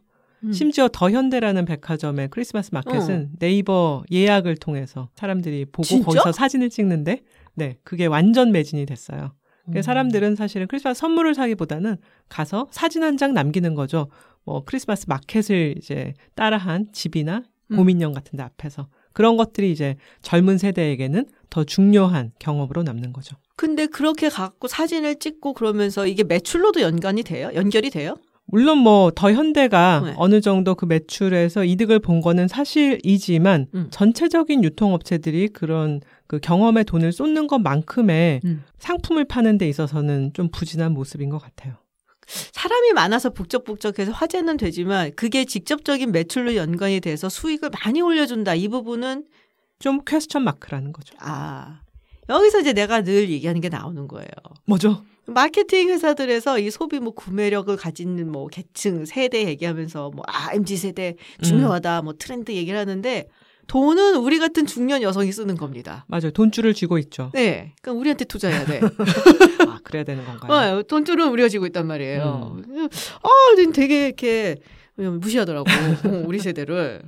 음. 0.44 0.52
심지어 0.52 0.88
더 0.90 1.10
현대라는 1.10 1.64
백화점의 1.66 2.28
크리스마스 2.28 2.70
마켓은 2.72 3.30
네이버 3.38 4.02
예약을 4.10 4.56
통해서 4.56 5.08
사람들이 5.14 5.66
보고 5.66 5.82
진짜? 5.84 6.04
거기서 6.04 6.32
사진을 6.32 6.70
찍는데 6.70 7.20
네, 7.54 7.76
그게 7.84 8.06
완전 8.06 8.52
매진이 8.52 8.86
됐어요. 8.86 9.32
음. 9.66 9.72
그래서 9.72 9.86
사람들은 9.86 10.36
사실은 10.36 10.66
크리스마스 10.66 11.00
선물을 11.00 11.34
사기보다는 11.34 11.96
가서 12.28 12.68
사진 12.70 13.02
한 13.02 13.16
장 13.16 13.34
남기는 13.34 13.74
거죠. 13.74 14.08
뭐 14.44 14.64
크리스마스 14.64 15.04
마켓을 15.08 15.74
이제 15.78 16.14
따라한 16.34 16.88
집이나 16.92 17.42
음. 17.70 17.76
고민형 17.76 18.12
같은 18.12 18.36
데 18.38 18.42
앞에서 18.42 18.88
그런 19.12 19.36
것들이 19.36 19.70
이제 19.72 19.96
젊은 20.22 20.58
세대에게는 20.58 21.26
더 21.50 21.64
중요한 21.64 22.32
경험으로 22.38 22.82
남는 22.82 23.12
거죠. 23.12 23.36
근데 23.56 23.86
그렇게 23.86 24.28
갖고 24.28 24.68
사진을 24.68 25.18
찍고 25.18 25.52
그러면서 25.54 26.06
이게 26.06 26.24
매출로도 26.24 26.80
연관이 26.80 27.22
돼요? 27.22 27.50
연결이 27.54 27.90
돼요? 27.90 28.16
물론 28.46 28.78
뭐 28.78 29.10
더 29.14 29.30
현대가 29.32 30.00
네. 30.04 30.14
어느 30.16 30.40
정도 30.40 30.74
그 30.74 30.84
매출에서 30.84 31.64
이득을 31.64 32.00
본 32.00 32.20
거는 32.20 32.48
사실이지만 32.48 33.66
음. 33.74 33.88
전체적인 33.90 34.64
유통업체들이 34.64 35.48
그런 35.48 36.00
그 36.26 36.40
경험에 36.40 36.84
돈을 36.84 37.12
쏟는 37.12 37.46
것만큼의 37.46 38.40
음. 38.44 38.64
상품을 38.78 39.24
파는 39.26 39.58
데 39.58 39.68
있어서는 39.68 40.32
좀 40.32 40.48
부진한 40.50 40.92
모습인 40.92 41.28
것 41.28 41.38
같아요. 41.38 41.74
사람이 42.52 42.92
많아서 42.92 43.30
북적북적해서 43.30 44.12
화제는 44.12 44.56
되지만 44.56 45.12
그게 45.16 45.44
직접적인 45.44 46.12
매출로 46.12 46.54
연관이 46.54 47.00
돼서 47.00 47.28
수익을 47.28 47.70
많이 47.84 48.00
올려준다. 48.00 48.54
이 48.54 48.68
부분은 48.68 49.26
좀 49.78 50.00
퀘스천 50.04 50.44
마크라는 50.44 50.92
거죠. 50.92 51.14
아 51.20 51.80
여기서 52.28 52.60
이제 52.60 52.72
내가 52.72 53.02
늘 53.02 53.28
얘기하는 53.30 53.60
게 53.60 53.68
나오는 53.68 54.06
거예요. 54.06 54.28
뭐죠? 54.66 55.02
마케팅 55.26 55.88
회사들에서 55.88 56.58
이 56.58 56.70
소비 56.70 56.98
뭐 56.98 57.12
구매력을 57.14 57.74
가진 57.76 58.30
뭐 58.30 58.48
계층 58.48 59.04
세대 59.04 59.44
얘기하면서 59.46 60.10
뭐 60.10 60.24
아 60.26 60.52
mz 60.54 60.76
세대 60.76 61.16
중요하다 61.42 62.02
뭐 62.02 62.14
트렌드 62.18 62.52
얘기를 62.52 62.78
하는데 62.78 63.28
돈은 63.70 64.16
우리 64.16 64.40
같은 64.40 64.66
중년 64.66 65.00
여성이 65.00 65.30
쓰는 65.30 65.56
겁니다. 65.56 66.04
맞아요. 66.08 66.32
돈줄을 66.32 66.74
쥐고 66.74 66.98
있죠. 66.98 67.30
네, 67.34 67.72
그러니까 67.80 68.00
우리한테 68.00 68.24
투자해야 68.24 68.64
돼. 68.64 68.80
아, 69.68 69.78
그래야 69.84 70.02
되는 70.02 70.24
건가요? 70.24 70.78
어, 70.78 70.82
돈줄은 70.82 71.28
우리가 71.28 71.48
쥐고 71.48 71.66
있단 71.66 71.86
말이에요. 71.86 72.56
음. 72.66 72.88
아, 73.22 73.72
되게 73.72 74.06
이렇게 74.08 74.56
무시하더라고 74.96 75.70
어, 75.70 76.24
우리 76.26 76.40
세대를. 76.40 77.02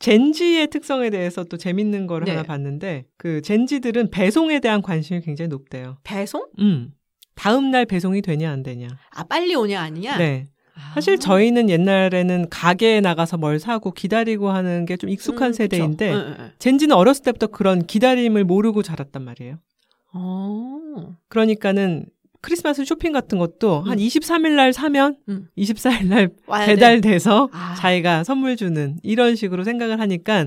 젠지의 0.00 0.66
특성에 0.66 1.10
대해서 1.10 1.44
또 1.44 1.56
재밌는 1.56 2.08
거를 2.08 2.24
네. 2.24 2.32
하나 2.32 2.42
봤는데 2.42 3.04
그 3.16 3.40
젠지들은 3.40 4.10
배송에 4.10 4.58
대한 4.58 4.82
관심이 4.82 5.20
굉장히 5.20 5.48
높대요. 5.48 5.98
배송? 6.02 6.44
음. 6.58 6.90
다음 7.36 7.70
날 7.70 7.86
배송이 7.86 8.20
되냐 8.20 8.50
안 8.50 8.64
되냐. 8.64 8.88
아 9.10 9.22
빨리 9.22 9.54
오냐 9.54 9.80
아니냐? 9.80 10.18
네. 10.18 10.48
아. 10.78 10.92
사실 10.94 11.18
저희는 11.18 11.68
옛날에는 11.70 12.48
가게에 12.50 13.00
나가서 13.00 13.36
뭘 13.36 13.58
사고 13.58 13.90
기다리고 13.92 14.50
하는 14.50 14.86
게 14.86 14.96
좀 14.96 15.10
익숙한 15.10 15.48
음, 15.48 15.52
세대인데. 15.52 16.12
응, 16.12 16.16
응, 16.16 16.36
응. 16.38 16.50
Gen 16.58 16.71
Z는 16.71 16.94
어렸을 16.96 17.24
때부터 17.24 17.48
그런 17.48 17.84
기다림을 17.86 18.44
모르고 18.44 18.82
자랐단 18.82 19.22
말이에요. 19.24 19.56
어. 20.12 21.16
그러니까는 21.28 22.06
크리스마스 22.40 22.84
쇼핑 22.84 23.12
같은 23.12 23.38
것도 23.38 23.80
한 23.82 23.94
음. 23.94 23.96
23일 23.98 24.50
날 24.54 24.72
사면 24.72 25.16
음. 25.28 25.48
24일 25.58 26.06
날. 26.06 26.30
배달돼서 26.66 27.48
아. 27.52 27.74
자기가 27.76 28.24
선물 28.24 28.56
주는 28.56 28.96
이런 29.02 29.34
식으로 29.36 29.64
생각을 29.64 30.00
하니까 30.00 30.46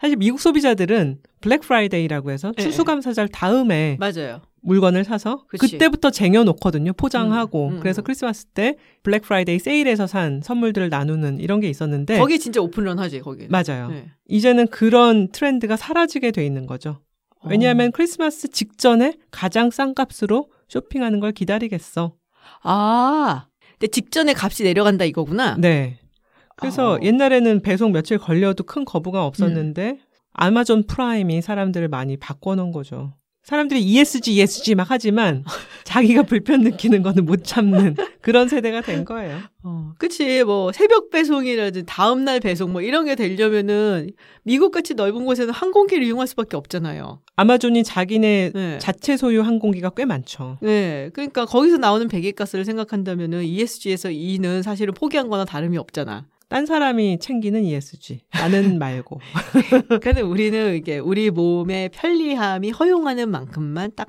사실 0.00 0.16
미국 0.16 0.40
소비자들은 0.40 1.18
블랙 1.40 1.60
프라이데이라고 1.62 2.30
해서 2.30 2.52
예, 2.58 2.62
추수감사절 2.62 3.28
다음에 3.28 3.96
맞아요. 3.98 4.42
물건을 4.62 5.04
사서 5.04 5.44
그치. 5.48 5.72
그때부터 5.72 6.10
쟁여놓거든요. 6.10 6.92
포장하고. 6.92 7.68
음, 7.68 7.72
음, 7.74 7.80
그래서 7.80 8.02
음. 8.02 8.04
크리스마스 8.04 8.46
때 8.46 8.76
블랙 9.02 9.22
프라이데이 9.22 9.58
세일에서 9.58 10.06
산 10.06 10.40
선물들을 10.42 10.88
나누는 10.88 11.40
이런 11.40 11.60
게 11.60 11.68
있었는데 11.68 12.18
거기 12.18 12.38
진짜 12.38 12.60
오픈런 12.60 12.98
하지 12.98 13.20
거기. 13.20 13.46
맞아요. 13.48 13.88
네. 13.88 14.10
이제는 14.28 14.68
그런 14.68 15.28
트렌드가 15.28 15.76
사라지게 15.76 16.30
돼 16.32 16.44
있는 16.44 16.66
거죠. 16.66 17.00
왜냐하면 17.44 17.92
크리스마스 17.92 18.48
직전에 18.48 19.14
가장 19.30 19.70
싼 19.70 19.94
값으로 19.94 20.50
쇼핑하는 20.68 21.20
걸 21.20 21.32
기다리겠어. 21.32 22.14
아, 22.62 23.46
근데 23.72 23.86
직전에 23.86 24.34
값이 24.36 24.64
내려간다 24.64 25.04
이거구나. 25.04 25.56
네. 25.56 25.98
그래서 26.56 26.94
어. 26.94 26.98
옛날에는 27.00 27.62
배송 27.62 27.92
며칠 27.92 28.18
걸려도 28.18 28.64
큰 28.64 28.84
거부감 28.84 29.22
없었는데 29.22 30.00
아마존 30.32 30.86
프라임이 30.86 31.40
사람들을 31.40 31.88
많이 31.88 32.16
바꿔놓은 32.16 32.72
거죠. 32.72 33.14
사람들이 33.48 33.80
ESG, 33.80 34.34
ESG 34.34 34.74
막 34.74 34.88
하지만 34.90 35.42
자기가 35.84 36.24
불편 36.24 36.60
느끼는 36.60 37.00
거는 37.02 37.24
못 37.24 37.44
참는 37.44 37.96
그런 38.20 38.46
세대가 38.46 38.82
된 38.82 39.06
거예요. 39.06 39.38
어, 39.62 39.94
그치. 39.96 40.44
뭐, 40.44 40.70
새벽 40.70 41.08
배송이라든지 41.08 41.86
다음날 41.86 42.40
배송 42.40 42.72
뭐 42.72 42.82
이런 42.82 43.06
게 43.06 43.14
되려면은 43.14 44.10
미국 44.42 44.70
같이 44.70 44.92
넓은 44.92 45.24
곳에는 45.24 45.54
항공기를 45.54 46.04
이용할 46.04 46.26
수밖에 46.26 46.58
없잖아요. 46.58 47.22
아마존이 47.36 47.84
자기네 47.84 48.50
네. 48.54 48.78
자체 48.80 49.16
소유 49.16 49.40
항공기가 49.40 49.92
꽤 49.96 50.04
많죠. 50.04 50.58
네. 50.60 51.08
그러니까 51.14 51.46
거기서 51.46 51.78
나오는 51.78 52.06
배기가스를 52.06 52.66
생각한다면은 52.66 53.44
ESG에서 53.44 54.10
E는 54.10 54.62
사실은 54.62 54.92
포기한 54.92 55.30
거나 55.30 55.46
다름이 55.46 55.78
없잖아. 55.78 56.26
딴 56.48 56.64
사람이 56.64 57.18
챙기는 57.18 57.62
ESG. 57.62 58.20
나는 58.32 58.78
말고. 58.80 59.20
그런데 60.00 60.22
우리는 60.22 60.74
이게 60.74 60.98
우리 60.98 61.30
몸의 61.30 61.90
편리함이 61.90 62.70
허용하는 62.70 63.30
만큼만 63.30 63.92
딱 63.94 64.08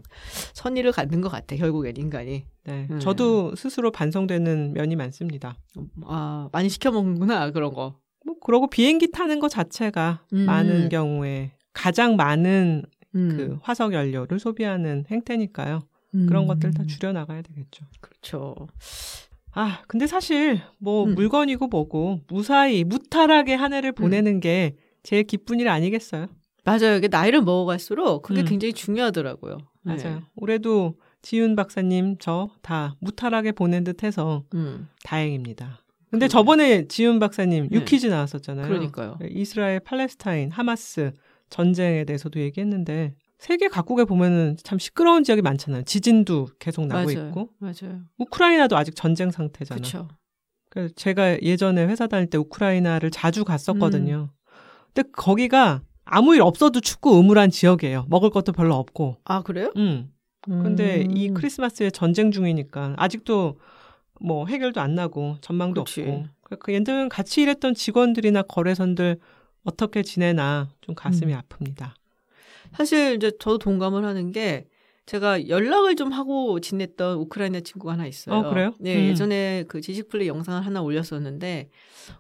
선의를 0.54 0.92
갖는 0.92 1.22
것 1.22 1.30
같아, 1.30 1.56
결국엔 1.56 1.98
인간이. 1.98 2.46
네. 2.64 2.88
음. 2.90 3.00
저도 3.00 3.56
스스로 3.56 3.92
반성되는 3.92 4.74
면이 4.74 4.96
많습니다. 4.96 5.58
아, 6.06 6.50
많이 6.52 6.70
시켜먹는구나, 6.70 7.52
그런 7.52 7.74
거. 7.74 8.00
뭐 8.26 8.36
그러고 8.40 8.68
비행기 8.70 9.12
타는 9.12 9.40
것 9.40 9.50
자체가 9.50 10.24
음. 10.34 10.46
많은 10.46 10.90
경우에 10.90 11.52
가장 11.74 12.16
많은 12.16 12.84
음. 13.16 13.30
그 13.36 13.58
화석 13.62 13.94
연료를 13.94 14.40
소비하는 14.40 15.06
행태니까요. 15.10 15.82
그런 16.12 16.44
음. 16.44 16.48
것들 16.48 16.74
다 16.74 16.84
줄여 16.86 17.12
나가야 17.12 17.42
되겠죠. 17.44 17.86
그렇죠. 18.02 18.56
아, 19.60 19.82
근데 19.88 20.08
사실 20.08 20.62
뭐 20.78 21.04
음. 21.04 21.16
물건이고 21.16 21.68
뭐고 21.68 22.22
무사히 22.30 22.84
무탈하게 22.86 23.56
한 23.56 23.74
해를 23.74 23.92
보내는 23.92 24.40
게 24.40 24.76
제일 25.04 25.24
기쁜 25.24 25.60
일 25.60 25.68
아니겠어요? 25.68 26.28
맞아요. 26.64 26.96
이게 26.98 27.10
나이를 27.10 27.42
먹어갈수록 27.42 28.22
그게 28.22 28.42
음. 28.42 28.46
굉장히 28.46 28.72
중요하더라고요. 28.74 29.58
네. 29.84 29.96
맞아요. 29.96 30.22
올해도 30.36 30.96
지윤 31.22 31.58
박사님 31.58 32.18
저 32.20 32.50
다 32.62 32.96
무탈하게 33.02 33.52
보낸 33.52 33.84
듯해서 33.84 34.44
음. 34.54 34.88
다행입니다. 35.04 35.82
근데 36.10 36.28
그러게요. 36.28 36.30
저번에 36.30 36.88
지윤 36.88 37.20
박사님 37.20 37.68
네. 37.70 37.76
유퀴즈 37.80 38.08
나왔었잖아요. 38.08 38.66
그러니까요. 38.68 39.18
이스라엘 39.30 39.82
팔레스타인 39.82 40.52
하마스 40.52 41.12
전쟁에 41.50 42.06
대해서도 42.06 42.40
얘기했는데 42.40 43.14
세계 43.40 43.70
각국에 43.70 44.04
보면은 44.04 44.58
참 44.64 44.78
시끄러운 44.78 45.24
지역이 45.24 45.42
많잖아요. 45.42 45.84
지진도 45.84 46.48
계속 46.60 46.86
나고 46.86 47.12
맞아요. 47.12 47.30
있고 47.30 47.50
맞아요. 47.60 48.02
우크라이나도 48.18 48.78
아직 48.78 48.96
전쟁 48.96 49.32
상태잖아. 49.32 49.80
그렇죠. 49.80 50.10
그래서 50.70 50.94
제가 50.96 51.42
예전에 51.42 51.86
회사 51.86 52.06
다닐 52.08 52.30
때 52.30 52.38
우크라이나를 52.38 53.12
자주 53.12 53.46
갔었거든요. 53.46 54.30
음. 54.32 54.52
근데 54.94 55.10
거기가 55.14 55.82
아무 56.04 56.36
일 56.36 56.42
없어도 56.42 56.82
춥고 56.82 57.20
음울한 57.20 57.50
지역이에요. 57.50 58.06
먹을 58.10 58.30
것도 58.30 58.52
별로 58.52 58.76
없고. 58.76 59.18
아 59.24 59.42
그래요? 59.42 59.72
음. 59.78 60.12
근데 60.46 61.04
음. 61.04 61.18
이 61.18 61.30
크리스마스에 61.30 61.92
전쟁 61.92 62.32
중이니까 62.32 62.96
아직도 62.98 63.60
뭐 64.20 64.48
해결도 64.48 64.82
안 64.82 64.96
나고 64.96 65.38
전망도 65.42 65.86
그치. 65.86 66.02
없고. 66.02 66.26
그 66.60 66.74
얘들은 66.74 67.10
같이 67.10 67.42
일했던 67.42 67.74
직원들이나 67.74 68.42
거래선들 68.44 69.20
어떻게 69.64 70.02
지내나 70.04 70.70
좀 70.82 70.96
가슴이 70.96 71.34
음. 71.34 71.40
아픕니다. 71.40 71.92
사실 72.74 73.16
이제 73.16 73.32
저도 73.40 73.58
동감을 73.58 74.06
하는 74.06 74.32
게 74.32 74.66
제가 75.10 75.48
연락을 75.50 75.96
좀 75.96 76.12
하고 76.12 76.60
지냈던 76.60 77.18
우크라이나 77.18 77.62
친구가 77.62 77.94
하나 77.94 78.06
있어요. 78.06 78.36
어, 78.36 78.50
그래요? 78.50 78.76
네, 78.80 78.96
음. 78.96 79.10
예전에 79.10 79.64
그 79.68 79.82
지식플레이 79.82 80.28
영상을 80.28 80.64
하나 80.64 80.84
올렸었는데 80.84 81.70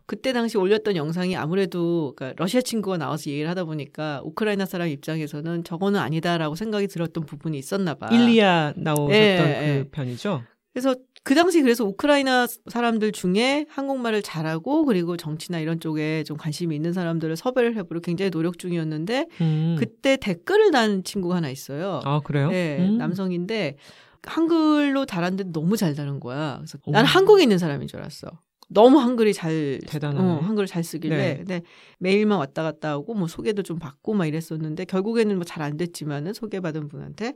그때 0.08 0.34
당시 0.34 0.58
올렸던 0.58 0.96
영상이 0.96 1.36
아무래도 1.36 2.14
그러니까 2.16 2.42
러시아 2.42 2.62
친구가 2.62 2.98
나와서 2.98 3.30
얘기를 3.30 3.48
하다 3.48 3.66
보니까 3.66 4.22
우크라이나 4.24 4.66
사람 4.66 4.88
입장에서는 4.88 5.64
저거는 5.64 6.00
아니다라고 6.00 6.56
생각이 6.56 6.88
들었던 6.88 7.28
부분이 7.28 7.60
있었나 7.60 7.94
봐. 7.94 8.10
일리아 8.12 8.74
나오셨던 8.76 9.12
예, 9.12 9.38
그 9.38 9.44
예. 9.44 9.86
편이죠. 9.92 10.42
그래서 10.74 10.96
그 11.24 11.36
당시 11.36 11.62
그래서 11.62 11.84
우크라이나 11.86 12.48
사람들 12.68 13.12
중에 13.12 13.66
한국말을 13.70 14.22
잘하고 14.22 14.86
그리고 14.86 15.18
정치나 15.18 15.60
이런 15.60 15.80
쪽에 15.80 16.24
좀 16.24 16.38
관심이 16.38 16.76
있는 16.76 16.94
사람들을 16.94 17.36
섭외를 17.36 17.76
해보려 17.76 18.00
굉장히 18.00 18.32
노력 18.32 18.58
중이었는데 18.58 19.28
음. 19.42 19.76
그때 19.78 20.18
댓글을 20.18 20.72
단 20.72 21.04
친구가 21.04 21.36
하나 21.36 21.50
있어요. 21.50 22.02
아 22.04 22.20
그래요? 22.22 22.50
네, 22.50 22.78
음. 22.80 22.98
남성인데 22.98 23.76
한글로 24.24 25.06
달았는데 25.06 25.52
너무 25.52 25.78
잘 25.78 25.94
다른 25.96 26.20
거야. 26.20 26.58
그래서 26.58 26.78
오. 26.86 26.92
나는 26.92 27.08
한국에 27.08 27.44
있는 27.44 27.58
사람인 27.58 27.88
줄 27.88 28.00
알았어. 28.00 28.28
너무 28.72 29.00
한글이 29.00 29.34
잘 29.34 29.80
대단하네. 29.88 30.20
어, 30.24 30.38
한글을 30.42 30.68
잘 30.68 30.84
쓰길래 30.84 31.18
네. 31.18 31.38
근데 31.38 31.62
메일만 32.00 32.38
왔다 32.38 32.62
갔다 32.64 32.90
하고 32.92 33.16
뭐 33.16 33.28
소개도 33.28 33.64
좀 33.64 33.80
받고 33.80 34.14
막 34.14 34.26
이랬었는데 34.28 34.86
결국에는 34.86 35.36
뭐 35.36 35.44
잘 35.44 35.64
안 35.64 35.76
됐지만은 35.78 36.34
소개받은 36.34 36.88
분한테 36.88 37.34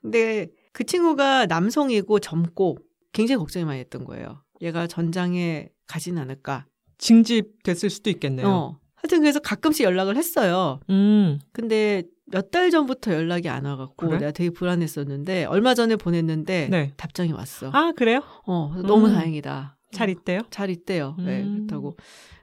근데 0.00 0.46
그 0.72 0.84
친구가 0.84 1.46
남성이고 1.46 2.18
젊고 2.20 2.78
굉장히 3.12 3.38
걱정이 3.38 3.64
많이 3.64 3.80
했던 3.80 4.04
거예요. 4.04 4.42
얘가 4.60 4.86
전장에 4.86 5.68
가진 5.86 6.18
않을까. 6.18 6.66
징집됐을 6.98 7.90
수도 7.90 8.10
있겠네요. 8.10 8.48
어. 8.48 8.78
하여튼 8.94 9.20
그래서 9.20 9.40
가끔씩 9.40 9.84
연락을 9.84 10.16
했어요. 10.16 10.80
음. 10.90 11.40
근데 11.52 12.04
몇 12.26 12.50
달 12.50 12.70
전부터 12.70 13.12
연락이 13.12 13.48
안 13.48 13.64
와갖고 13.64 14.06
그래? 14.06 14.18
내가 14.18 14.30
되게 14.30 14.48
불안했었는데 14.50 15.44
얼마 15.46 15.74
전에 15.74 15.96
보냈는데 15.96 16.68
네. 16.70 16.92
답장이 16.96 17.32
왔어. 17.32 17.70
아 17.72 17.92
그래요? 17.96 18.22
어, 18.46 18.72
너무 18.86 19.08
음. 19.08 19.14
다행이다. 19.14 19.76
잘 19.92 20.08
있대요? 20.08 20.40
잘 20.50 20.70
있대요. 20.70 21.16
네, 21.18 21.42
음. 21.42 21.66
그렇다고. 21.66 21.96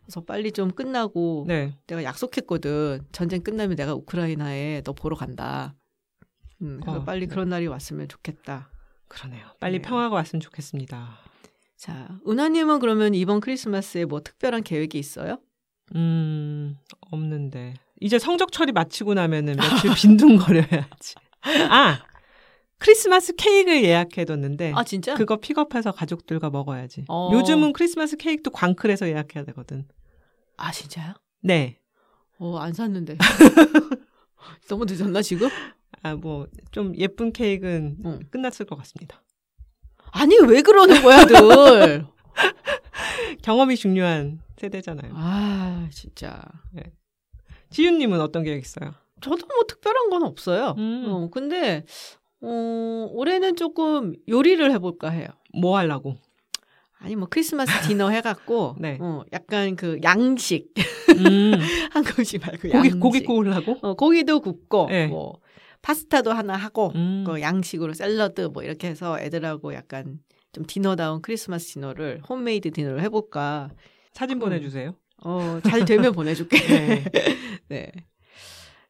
그래서 0.03 0.21
빨리 0.21 0.51
좀 0.51 0.69
끝나고 0.71 1.45
네. 1.47 1.75
내가 1.87 2.03
약속했거든. 2.03 2.99
전쟁 3.11 3.41
끝나면 3.41 3.75
내가 3.77 3.95
우크라이나에 3.95 4.81
너 4.83 4.93
보러 4.93 5.15
간다. 5.15 5.75
음, 6.61 6.79
그래서 6.83 6.99
어, 6.99 7.03
빨리 7.05 7.21
네. 7.21 7.27
그런 7.27 7.49
날이 7.49 7.65
왔으면 7.67 8.07
좋겠다. 8.09 8.69
그러네요. 9.09 9.45
빨리 9.59 9.79
네. 9.79 9.81
평화가 9.81 10.15
왔으면 10.15 10.39
좋겠습니다. 10.39 11.17
자, 11.75 12.19
은하님은 12.27 12.79
그러면 12.79 13.13
이번 13.13 13.39
크리스마스에 13.41 14.05
뭐 14.05 14.21
특별한 14.21 14.63
계획이 14.63 14.97
있어요? 14.97 15.39
음, 15.95 16.77
없는데. 17.11 17.73
이제 17.99 18.17
성적 18.19 18.51
처리 18.51 18.71
마치고 18.71 19.13
나면은 19.15 19.57
며칠 19.57 19.91
빈둥거려야지. 19.95 21.15
아! 21.69 22.01
크리스마스 22.77 23.35
케이크를 23.35 23.83
예약해뒀는데 23.83 24.71
아 24.73 24.85
진짜? 24.85 25.13
그거 25.13 25.35
픽업해서 25.35 25.91
가족들과 25.91 26.49
먹어야지. 26.49 27.03
어. 27.09 27.29
요즘은 27.33 27.73
크리스마스 27.73 28.15
케이크도 28.15 28.51
광클에서 28.51 29.09
예약해야 29.09 29.43
되거든. 29.45 29.85
아 30.55 30.71
진짜요? 30.71 31.13
네. 31.41 31.77
어, 32.37 32.57
안 32.57 32.71
샀는데. 32.71 33.17
너무 34.69 34.85
늦었나 34.85 35.21
지금? 35.21 35.49
아, 36.01 36.15
뭐, 36.15 36.47
좀 36.71 36.95
예쁜 36.95 37.31
케이크는 37.31 37.97
응. 38.05 38.19
끝났을 38.29 38.65
것 38.65 38.77
같습니다. 38.77 39.21
아니 40.11 40.35
왜 40.39 40.61
그러는 40.61 41.01
거야, 41.01 41.25
늘? 41.25 42.05
경험이 43.43 43.75
중요한 43.75 44.39
세대잖아요. 44.57 45.11
아 45.15 45.87
진짜. 45.91 46.41
지윤님은 47.69 48.19
어떤 48.19 48.43
계획 48.43 48.63
있어요? 48.63 48.93
저도 49.21 49.45
뭐 49.47 49.63
특별한 49.67 50.09
건 50.09 50.23
없어요. 50.23 50.75
음. 50.77 51.05
어, 51.07 51.29
근데 51.29 51.85
어, 52.41 53.07
올해는 53.11 53.55
조금 53.55 54.15
요리를 54.27 54.71
해볼까 54.71 55.09
해요. 55.09 55.27
뭐 55.53 55.77
하려고? 55.77 56.15
아니 57.01 57.15
뭐 57.15 57.27
크리스마스 57.29 57.71
디너 57.87 58.09
해갖고 58.09 58.75
네. 58.79 58.97
어, 58.99 59.23
약간 59.31 59.75
그 59.75 59.99
양식 60.03 60.73
음, 61.17 61.53
한국식 61.91 62.41
말고 62.41 62.61
고기, 62.69 62.73
양식. 62.73 62.99
고기 62.99 63.23
구우려고? 63.23 63.77
어, 63.81 63.93
고기도 63.93 64.41
굽고 64.41 64.87
네. 64.89 65.07
뭐 65.07 65.39
파스타도 65.81 66.31
하나 66.31 66.55
하고 66.55 66.91
음. 66.95 67.23
그 67.25 67.41
양식으로 67.41 67.93
샐러드 67.93 68.41
뭐 68.53 68.63
이렇게 68.63 68.87
해서 68.87 69.19
애들하고 69.19 69.73
약간 69.73 70.19
좀 70.51 70.65
디너다운 70.65 71.21
크리스마스 71.21 71.73
디너를 71.73 72.21
홈메이드 72.27 72.71
디너를 72.71 73.01
해볼까. 73.03 73.69
사진 74.13 74.37
음. 74.37 74.39
보내주세요. 74.39 74.95
어, 75.23 75.59
잘 75.63 75.85
되면 75.85 76.13
보내줄게. 76.13 76.57
네. 76.67 77.03
네. 77.69 77.91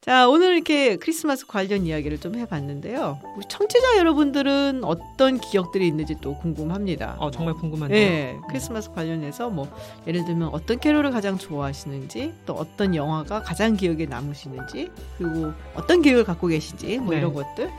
자, 0.02 0.30
오늘 0.30 0.54
이렇게 0.56 0.96
크리스마스 0.96 1.46
관련 1.46 1.86
이야기를 1.86 2.22
좀 2.22 2.36
해봤는데요. 2.36 3.20
우리 3.36 3.46
청취자 3.50 3.98
여러분들은 3.98 4.86
어떤 4.86 5.38
기억들이 5.38 5.86
있는지 5.88 6.16
또 6.22 6.38
궁금합니다. 6.38 7.18
어, 7.20 7.30
정말 7.32 7.54
궁금한데요. 7.56 8.10
네, 8.10 8.38
크리스마스 8.48 8.92
관련해서 8.92 9.50
뭐 9.50 9.68
예를 10.08 10.24
들면 10.24 10.52
어떤 10.54 10.80
캐롤을 10.80 11.12
가장 11.12 11.38
좋아하시는지, 11.38 12.34
또 12.46 12.54
어떤 12.54 12.96
영화가 12.96 13.42
가장 13.42 13.76
기억에 13.76 14.06
남으시는지, 14.06 14.90
그리고 15.18 15.52
어떤 15.74 16.02
계획을 16.02 16.24
갖고 16.24 16.48
계신지 16.48 16.98
뭐 17.00 17.14
네. 17.14 17.18
이런 17.18 17.34
것들. 17.34 17.70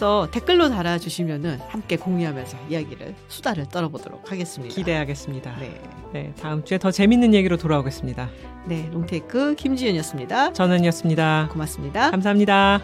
그래서 0.00 0.28
댓글로 0.30 0.70
달아주시면은 0.70 1.58
함께 1.68 1.96
공유하면서 1.96 2.56
이야기를 2.70 3.14
수다를 3.28 3.66
떨어보도록 3.66 4.32
하겠습니다. 4.32 4.74
기대하겠습니다. 4.74 5.56
네, 5.58 5.78
네, 6.14 6.32
다음 6.40 6.64
주에 6.64 6.78
더 6.78 6.90
재밌는 6.90 7.34
얘기로 7.34 7.58
돌아오겠습니다. 7.58 8.30
네, 8.64 8.88
롱테이크 8.94 9.56
김지연이었습니다. 9.56 10.54
전은이었습니다. 10.54 11.50
고맙습니다. 11.52 12.10
감사합니다. 12.12 12.80